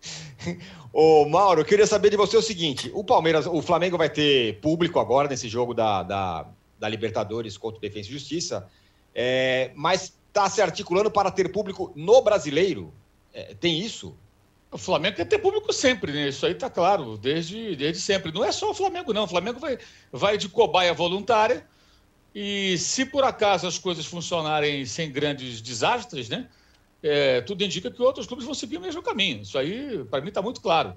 [0.92, 4.60] Ô, Mauro, eu queria saber de você o seguinte: o Palmeiras, o Flamengo vai ter
[4.60, 6.46] público agora nesse jogo da, da,
[6.78, 8.68] da Libertadores contra o Defesa e Justiça,
[9.14, 12.92] é, mas está se articulando para ter público no brasileiro?
[13.32, 14.14] É, tem isso?
[14.70, 16.28] O Flamengo quer ter público sempre, né?
[16.28, 18.30] Isso aí está claro, desde, desde sempre.
[18.30, 19.24] Não é só o Flamengo, não.
[19.24, 19.78] O Flamengo vai,
[20.12, 21.66] vai de cobaia voluntária.
[22.34, 26.48] E se por acaso as coisas funcionarem sem grandes desastres, né?
[27.02, 29.42] É, tudo indica que outros clubes vão seguir o mesmo caminho.
[29.42, 30.94] Isso aí, para mim, está muito claro.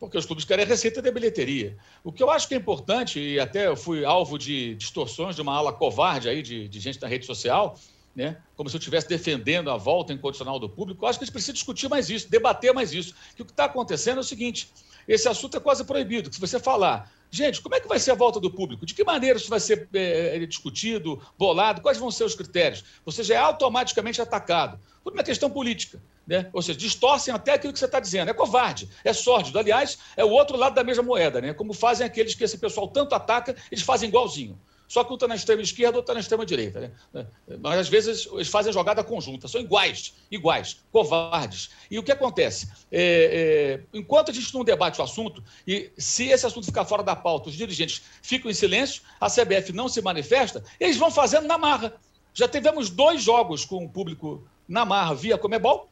[0.00, 1.76] Porque os clubes querem receita de bilheteria.
[2.02, 5.42] O que eu acho que é importante, e até eu fui alvo de distorções de
[5.42, 7.78] uma ala covarde aí de, de gente na rede social,
[8.14, 8.38] né?
[8.56, 11.04] como se eu estivesse defendendo a volta incondicional do público.
[11.04, 13.14] Eu acho que a gente precisa discutir mais isso, debater mais isso.
[13.36, 14.72] Que o que está acontecendo é o seguinte:
[15.06, 16.32] esse assunto é quase proibido.
[16.32, 18.84] Se você falar, gente, como é que vai ser a volta do público?
[18.84, 21.80] De que maneira isso vai ser é, discutido, bolado?
[21.80, 22.84] Quais vão ser os critérios?
[23.06, 26.00] Você já é automaticamente atacado por uma questão política.
[26.26, 26.48] Né?
[26.52, 28.30] Ou seja, distorcem até aquilo que você está dizendo.
[28.30, 29.58] É covarde, é sórdido.
[29.58, 31.52] Aliás, é o outro lado da mesma moeda, né?
[31.52, 34.60] Como fazem aqueles que esse pessoal tanto ataca, eles fazem igualzinho.
[34.92, 36.92] Só que um está na extrema esquerda, outro está na extrema direita.
[37.14, 37.26] Né?
[37.62, 41.70] Mas às vezes eles fazem jogada conjunta, são iguais, iguais, covardes.
[41.90, 42.68] E o que acontece?
[42.90, 47.02] É, é, enquanto a gente não debate o assunto, e se esse assunto ficar fora
[47.02, 51.46] da pauta, os dirigentes ficam em silêncio, a CBF não se manifesta, eles vão fazendo
[51.46, 51.94] na marra.
[52.34, 55.88] Já tivemos dois jogos com o público na marra via Comebol,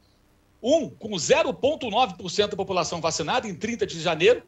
[0.61, 4.43] um com 0,9% da população vacinada em 30 de janeiro,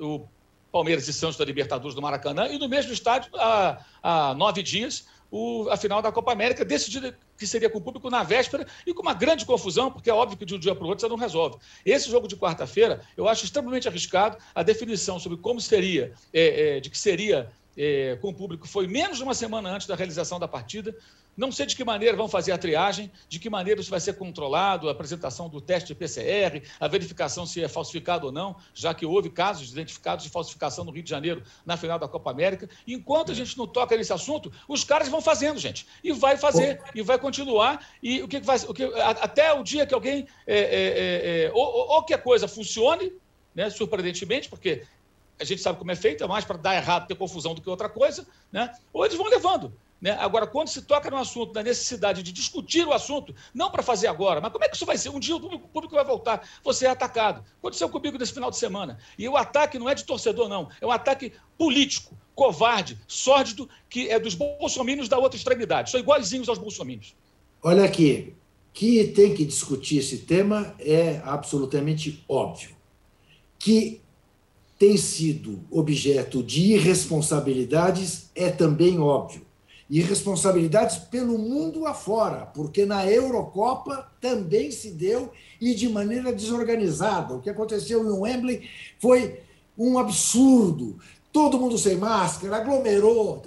[0.00, 0.26] o
[0.74, 5.06] Palmeiras e Santos da Libertadores do Maracanã, e no mesmo estádio, há, há nove dias,
[5.30, 8.92] o, a final da Copa América, decidida que seria com o público na véspera e
[8.92, 11.08] com uma grande confusão, porque é óbvio que de um dia para o outro você
[11.08, 11.58] não resolve.
[11.86, 14.36] Esse jogo de quarta-feira, eu acho extremamente arriscado.
[14.52, 18.88] A definição sobre como seria, é, é, de que seria é, com o público, foi
[18.88, 20.92] menos de uma semana antes da realização da partida.
[21.36, 24.14] Não sei de que maneira vão fazer a triagem, de que maneira isso vai ser
[24.14, 28.94] controlado, a apresentação do teste de PCR, a verificação se é falsificado ou não, já
[28.94, 32.68] que houve casos identificados de falsificação no Rio de Janeiro na final da Copa América.
[32.86, 35.86] Enquanto a gente não toca nesse assunto, os caras vão fazendo, gente.
[36.02, 37.84] E vai fazer, e vai continuar.
[38.02, 40.26] E o que vai o que, até o dia que alguém.
[40.46, 43.12] É, é, é, ou, ou que a coisa funcione,
[43.54, 44.84] né, surpreendentemente, porque
[45.38, 47.68] a gente sabe como é feito, é mais para dar errado, ter confusão do que
[47.68, 48.72] outra coisa, né?
[48.92, 49.72] ou eles vão levando.
[50.04, 50.10] Né?
[50.20, 54.06] Agora, quando se toca no assunto, na necessidade de discutir o assunto, não para fazer
[54.06, 55.08] agora, mas como é que isso vai ser?
[55.08, 57.42] Um dia o público, o público vai voltar, você é atacado.
[57.56, 58.98] Aconteceu comigo nesse final de semana.
[59.18, 60.68] E o ataque não é de torcedor, não.
[60.78, 65.90] É um ataque político, covarde, sórdido, que é dos bolsominions da outra extremidade.
[65.90, 67.16] São iguaizinhos aos bolsominions.
[67.62, 68.34] Olha aqui,
[68.74, 72.76] que tem que discutir esse tema é absolutamente óbvio.
[73.58, 74.02] Que
[74.78, 79.46] tem sido objeto de irresponsabilidades é também óbvio
[79.88, 85.30] e responsabilidades pelo mundo afora, porque na Eurocopa também se deu
[85.60, 87.34] e de maneira desorganizada.
[87.34, 88.68] O que aconteceu em Wembley
[88.98, 89.40] foi
[89.76, 90.98] um absurdo.
[91.30, 93.42] Todo mundo sem máscara, aglomerou.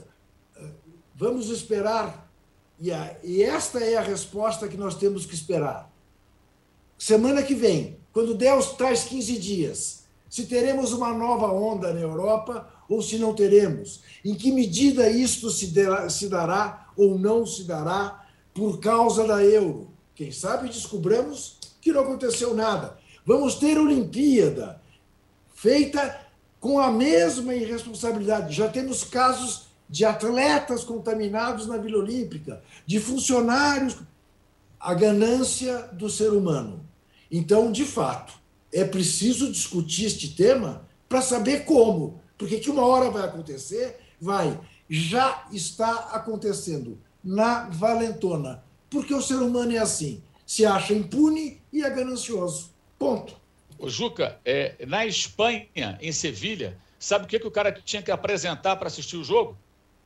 [1.16, 2.30] Vamos esperar.
[2.80, 5.92] E esta é a resposta que nós temos que esperar.
[6.98, 12.72] Semana que vem, quando os tais 15 dias, se teremos uma nova onda na Europa
[12.90, 14.02] ou se não teremos.
[14.24, 15.74] Em que medida isto se,
[16.10, 19.90] se dará ou não se dará por causa da euro?
[20.16, 22.98] Quem sabe descobramos que não aconteceu nada.
[23.26, 24.82] Vamos ter Olimpíada
[25.54, 26.28] feita
[26.60, 28.56] com a mesma irresponsabilidade.
[28.56, 33.98] Já temos casos de atletas contaminados na Vila Olímpica, de funcionários.
[34.80, 36.86] A ganância do ser humano.
[37.32, 38.34] Então, de fato,
[38.72, 42.22] é preciso discutir este tema para saber como.
[42.38, 44.60] Porque que uma hora vai acontecer, vai.
[44.90, 48.64] Já está acontecendo na valentona.
[48.90, 50.22] Porque o ser humano é assim.
[50.46, 52.72] Se acha impune e é ganancioso.
[52.98, 53.36] Ponto.
[53.78, 58.12] O Juca, é, na Espanha, em Sevilha, sabe o que, que o cara tinha que
[58.12, 59.58] apresentar para assistir o jogo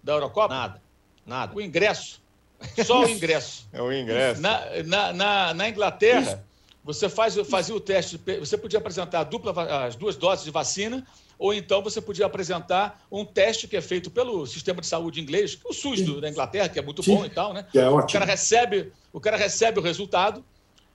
[0.03, 0.53] da Eurocopa?
[0.53, 0.81] Nada.
[1.25, 1.55] Nada.
[1.55, 2.21] O ingresso.
[2.85, 3.67] Só o ingresso.
[3.71, 4.41] É o ingresso.
[4.41, 6.43] Na, na, na, na Inglaterra,
[6.83, 11.05] você faz, fazia o teste, você podia apresentar dupla, as duas doses de vacina,
[11.41, 15.57] ou então você podia apresentar um teste que é feito pelo sistema de saúde inglês,
[15.65, 17.15] o SUS do, da Inglaterra, que é muito Sim.
[17.15, 17.65] bom e tal, né?
[17.73, 18.11] É O ótimo.
[18.19, 20.45] cara recebe, o cara recebe o resultado,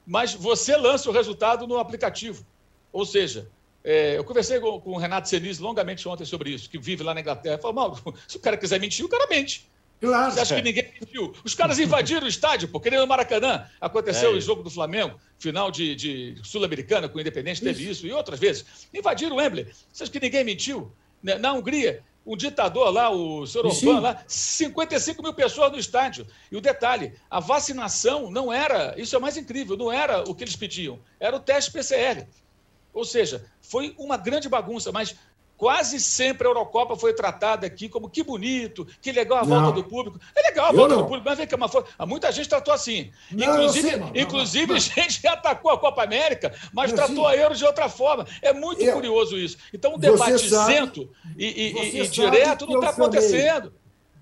[0.06, 2.46] mas você lança o resultado no aplicativo.
[2.92, 3.48] Ou seja,
[3.82, 7.12] é, eu conversei com, com o Renato Senise longamente ontem sobre isso, que vive lá
[7.12, 7.58] na Inglaterra.
[7.58, 9.68] Falou, Mauro, se o cara quiser mentir, o cara mente.
[10.00, 10.32] Claro.
[10.32, 11.32] Você acha que ninguém mentiu?
[11.44, 13.66] Os caras invadiram o estádio, pô, querendo no Maracanã.
[13.80, 14.46] Aconteceu É o isso.
[14.46, 18.06] jogo do Flamengo, final de, de Sul-Americana com o Independente, teve isso.
[18.06, 18.64] e outras vezes.
[18.92, 19.66] Invadiram o Wembley.
[19.92, 20.92] Você acha que ninguém mentiu?
[21.22, 23.66] Né, Na Hungria, um ditador lá, o senhor.
[23.66, 26.26] Orbán, lá, 55 mil pessoas no estádio.
[26.52, 30.34] E o detalhe, a vacinação não era, isso é o mais incrível, não era o
[30.34, 32.26] que eles pediam, era o teste PCR.
[32.92, 35.14] Ou seja, foi uma grande bagunça, mas
[35.56, 39.60] quase sempre a Eurocopa foi tratada aqui como que bonito, que legal a Não.
[39.62, 40.20] volta do público.
[40.34, 43.10] É legal a volta do público, mas vem cá, mas foi- muita gente tratou assim.
[43.30, 44.80] Não, inclusive, sei, inclusive não.
[44.80, 47.38] gente que atacou a Copa América, mas Eu tratou sei.
[47.38, 48.26] a Euro de outra forma.
[48.42, 49.56] É muito Eu- curioso isso.
[49.72, 53.72] Então, um debate isento e, e- e- direto que não está acontecendo.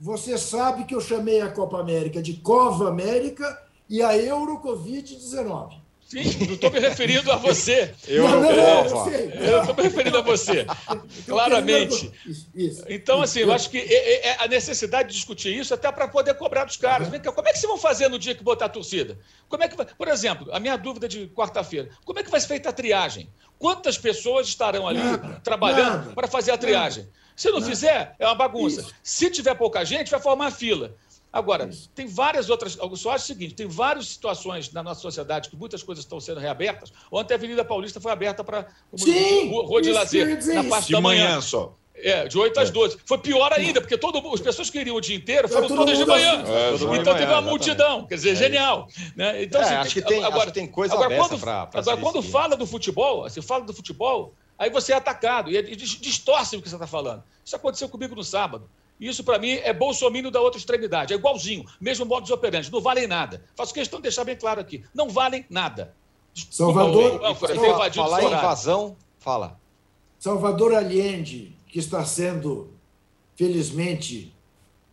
[0.00, 5.80] Você sabe que eu chamei a Copa América de Cova América e a Euro Covid-19.
[6.06, 7.94] Sim, não estou me referindo a você.
[8.06, 10.66] Eu não, não, não, eu estou me referindo a você.
[11.26, 12.12] Claramente.
[12.26, 12.84] Isso, isso.
[12.88, 16.34] Então, assim, eu acho que é, é a necessidade de discutir isso até para poder
[16.34, 17.08] cobrar dos caras.
[17.08, 19.18] Vem cá, como é que vocês vão fazer no dia que botar a torcida?
[19.48, 19.86] Como é que vai...
[19.86, 23.28] Por exemplo, a minha dúvida de quarta-feira: como é que vai ser feita a triagem?
[23.58, 27.08] Quantas pessoas estarão ali Nada, trabalhando para fazer a triagem?
[27.36, 27.70] Se não nada.
[27.70, 28.82] fizer, é uma bagunça.
[28.82, 28.94] Isso.
[29.02, 30.94] Se tiver pouca gente, vai formar fila.
[31.34, 32.76] Agora, tem várias outras.
[32.76, 36.20] Eu só acho o seguinte: tem várias situações na nossa sociedade que muitas coisas estão
[36.20, 36.92] sendo reabertas.
[37.10, 41.00] Ontem a Avenida Paulista foi aberta para Sim, rua de lazer, na parte De da
[41.00, 41.40] manhã manhã.
[41.40, 41.74] só.
[41.96, 42.98] É, de 8 às 12.
[43.04, 45.98] Foi pior ainda, porque todo, as pessoas que iriam o dia inteiro foram todo todas
[45.98, 46.42] de manhã.
[46.42, 46.52] assim.
[46.52, 48.06] É, então de teve manhã, uma multidão.
[48.06, 48.86] Quer dizer, genial.
[49.16, 49.42] Né?
[49.42, 52.22] Então, É, assim, acho que tem- que tem coisa agora, quando, pra- pra agora, quando
[52.22, 56.56] fala do futebol, você fala do futebol, aí você é atacado e, e dis- distorce
[56.56, 57.22] o que você está falando.
[57.44, 58.68] Isso aconteceu comigo no sábado.
[59.00, 61.12] Isso, para mim, é bolsomínio da outra extremidade.
[61.12, 62.70] É igualzinho, mesmo modo de operante.
[62.72, 63.42] Não valem nada.
[63.56, 64.84] Faço questão de deixar bem claro aqui.
[64.94, 65.94] Não valem nada.
[66.50, 67.20] Salvador-
[67.54, 69.60] Desculpa, Falar- em invasão, fala.
[70.18, 72.70] Salvador Allende, que está sendo,
[73.36, 74.32] felizmente,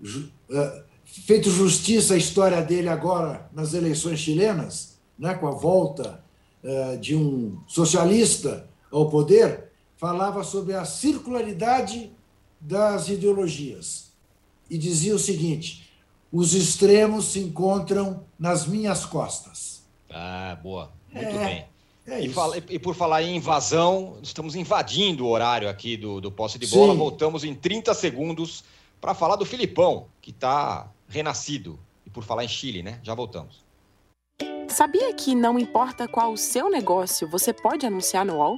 [0.02, 6.24] ju- eh, feito justiça à história dele agora nas eleições chilenas, né, com a volta
[6.64, 12.12] eh, de um socialista ao poder, falava sobre a circularidade
[12.62, 14.12] das ideologias
[14.70, 15.90] e dizia o seguinte:
[16.32, 19.82] os extremos se encontram nas minhas costas.
[20.10, 20.92] Ah, boa.
[21.12, 21.66] Muito É, bem.
[22.08, 26.32] É E, fala- e por falar em invasão, estamos invadindo o horário aqui do, do
[26.32, 26.76] posse de Sim.
[26.78, 26.94] bola.
[26.94, 28.64] Voltamos em 30 segundos
[29.00, 31.80] para falar do Filipão, que está renascido.
[32.06, 33.00] E por falar em Chile, né?
[33.04, 33.64] Já voltamos.
[34.68, 38.58] Sabia que não importa qual o seu negócio, você pode anunciar no UOL?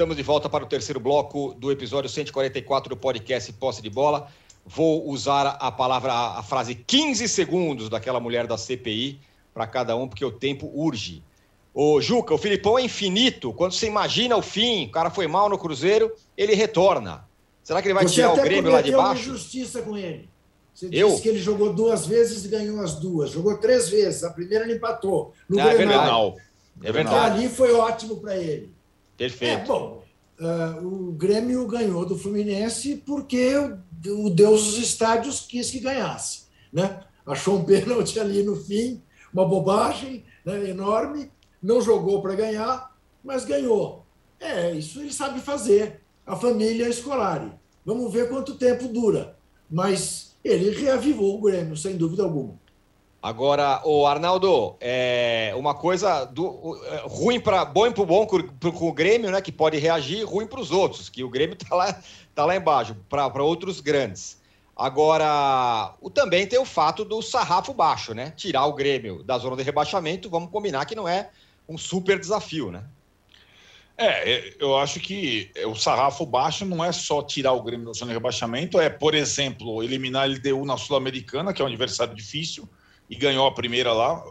[0.00, 4.28] Estamos de volta para o terceiro bloco do episódio 144 do podcast Posse de Bola.
[4.64, 9.20] Vou usar a palavra, a frase 15 segundos daquela mulher da CPI
[9.52, 11.22] para cada um, porque o tempo urge.
[11.74, 13.52] Ô, Juca, o Filipão é infinito.
[13.52, 17.28] Quando você imagina o fim, o cara foi mal no Cruzeiro, ele retorna.
[17.62, 19.28] Será que ele vai Você tirar o Grêmio lá de cometeu uma baixo?
[19.28, 20.30] injustiça com ele.
[20.72, 21.10] Você Eu?
[21.10, 23.32] disse que ele jogou duas vezes e ganhou as duas.
[23.32, 24.24] Jogou três vezes.
[24.24, 25.34] A primeira ele empatou.
[25.46, 25.76] No Ah, é.
[25.76, 26.38] Grenal.
[26.82, 28.79] É verdade, ali foi ótimo para ele.
[29.20, 29.66] É, perfeito.
[29.66, 30.02] bom,
[30.40, 36.44] ah, o Grêmio ganhou do Fluminense porque o, o Deus dos estádios quis que ganhasse.
[36.72, 37.00] Né?
[37.26, 39.02] Achou um pênalti ali no fim,
[39.32, 41.30] uma bobagem né, enorme,
[41.62, 44.06] não jogou para ganhar, mas ganhou.
[44.40, 46.00] É, isso ele sabe fazer.
[46.26, 47.58] A família escolar.
[47.84, 49.36] Vamos ver quanto tempo dura.
[49.70, 52.58] Mas ele reavivou o Grêmio, sem dúvida alguma.
[53.22, 58.88] Agora, o Arnaldo, é uma coisa do, o- é, ruim para bom para bom com
[58.88, 59.42] o Grêmio, né?
[59.42, 62.02] Que pode reagir, ruim para os outros, que o Grêmio tá lá,
[62.34, 64.40] tá lá embaixo, para outros grandes.
[64.74, 68.32] Agora, o, também tem o fato do sarrafo baixo, né?
[68.34, 71.28] Tirar o Grêmio da zona de rebaixamento, vamos combinar que não é
[71.68, 72.84] um super desafio, né?
[73.98, 77.92] É, é, eu acho que o sarrafo baixo não é só tirar o Grêmio da
[77.92, 82.14] zona de rebaixamento, é, por exemplo, eliminar a LDU na Sul-Americana, que é um adversário
[82.14, 82.66] difícil,
[83.10, 84.24] e ganhou a primeira lá.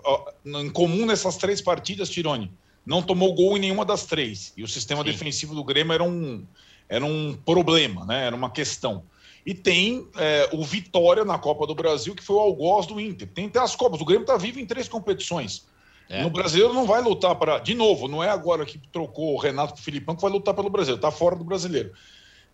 [0.45, 2.49] Em comum nessas três partidas, Tirone,
[2.85, 4.53] não tomou gol em nenhuma das três.
[4.55, 5.11] E o sistema Sim.
[5.11, 6.45] defensivo do Grêmio era um,
[6.87, 8.25] era um problema, né?
[8.25, 9.03] era uma questão.
[9.45, 13.27] E tem é, o Vitória na Copa do Brasil, que foi o algoz do Inter.
[13.27, 13.99] Tem até as Copas.
[13.99, 15.67] O Grêmio está vivo em três competições.
[16.07, 16.23] É.
[16.23, 17.59] No brasileiro não vai lutar para.
[17.59, 20.53] De novo, não é agora que trocou o Renato para o Filipão que vai lutar
[20.53, 21.91] pelo brasileiro, está fora do brasileiro.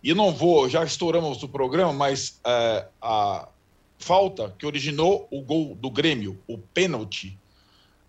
[0.02, 3.48] E não vou, já estouramos o programa, mas é, a
[3.98, 7.38] falta que originou o gol do Grêmio, o pênalti,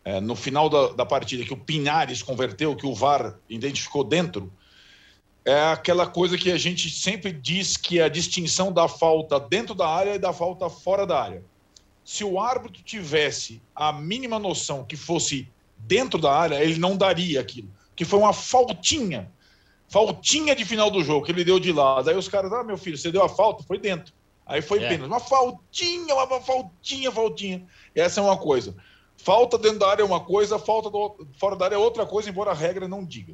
[0.03, 4.51] é, no final da, da partida, que o Pinares converteu, que o VAR identificou dentro,
[5.45, 9.73] é aquela coisa que a gente sempre diz que é a distinção da falta dentro
[9.73, 11.43] da área e da falta fora da área
[12.07, 15.45] se o árbitro tivesse a mínima noção que fosse
[15.77, 17.69] dentro da área, ele não daria aquilo.
[17.97, 19.29] Que foi uma faltinha.
[19.89, 22.09] Faltinha de final do jogo que ele deu de lado.
[22.09, 23.61] Aí os caras, ah, meu filho, você deu a falta?
[23.61, 24.13] Foi dentro.
[24.47, 24.87] Aí foi é.
[24.87, 25.09] pênalti.
[25.09, 27.65] Uma faltinha, uma faltinha, faltinha.
[27.93, 28.75] Essa é uma coisa.
[29.17, 32.29] Falta dentro da área é uma coisa, falta do, fora da área é outra coisa,
[32.29, 33.33] embora a regra não diga.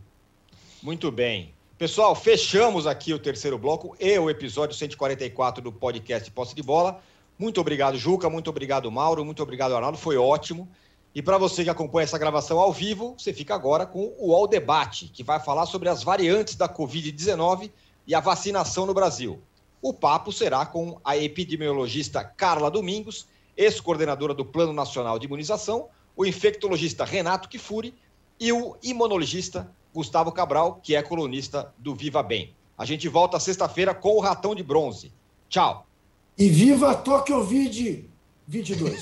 [0.81, 1.53] Muito bem.
[1.77, 7.01] Pessoal, fechamos aqui o terceiro bloco e o episódio 144 do podcast Posse de Bola.
[7.37, 8.29] Muito obrigado, Juca.
[8.29, 9.25] Muito obrigado, Mauro.
[9.25, 9.97] Muito obrigado, Arnaldo.
[9.97, 10.69] Foi ótimo.
[11.13, 14.47] E para você que acompanha essa gravação ao vivo, você fica agora com o UOL
[14.47, 17.69] Debate, que vai falar sobre as variantes da Covid-19
[18.07, 19.39] e a vacinação no Brasil.
[19.83, 23.27] O papo será com a epidemiologista Carla Domingos,
[23.57, 27.93] ex-coordenadora do Plano Nacional de Imunização, o infectologista Renato Kifuri
[28.39, 32.55] e o imunologista Gustavo Cabral, que é colunista do Viva Bem.
[32.77, 35.11] A gente volta sexta-feira com o Ratão de Bronze.
[35.49, 35.85] Tchau!
[36.37, 38.09] E viva a Tokyo Vid
[38.47, 39.01] 22.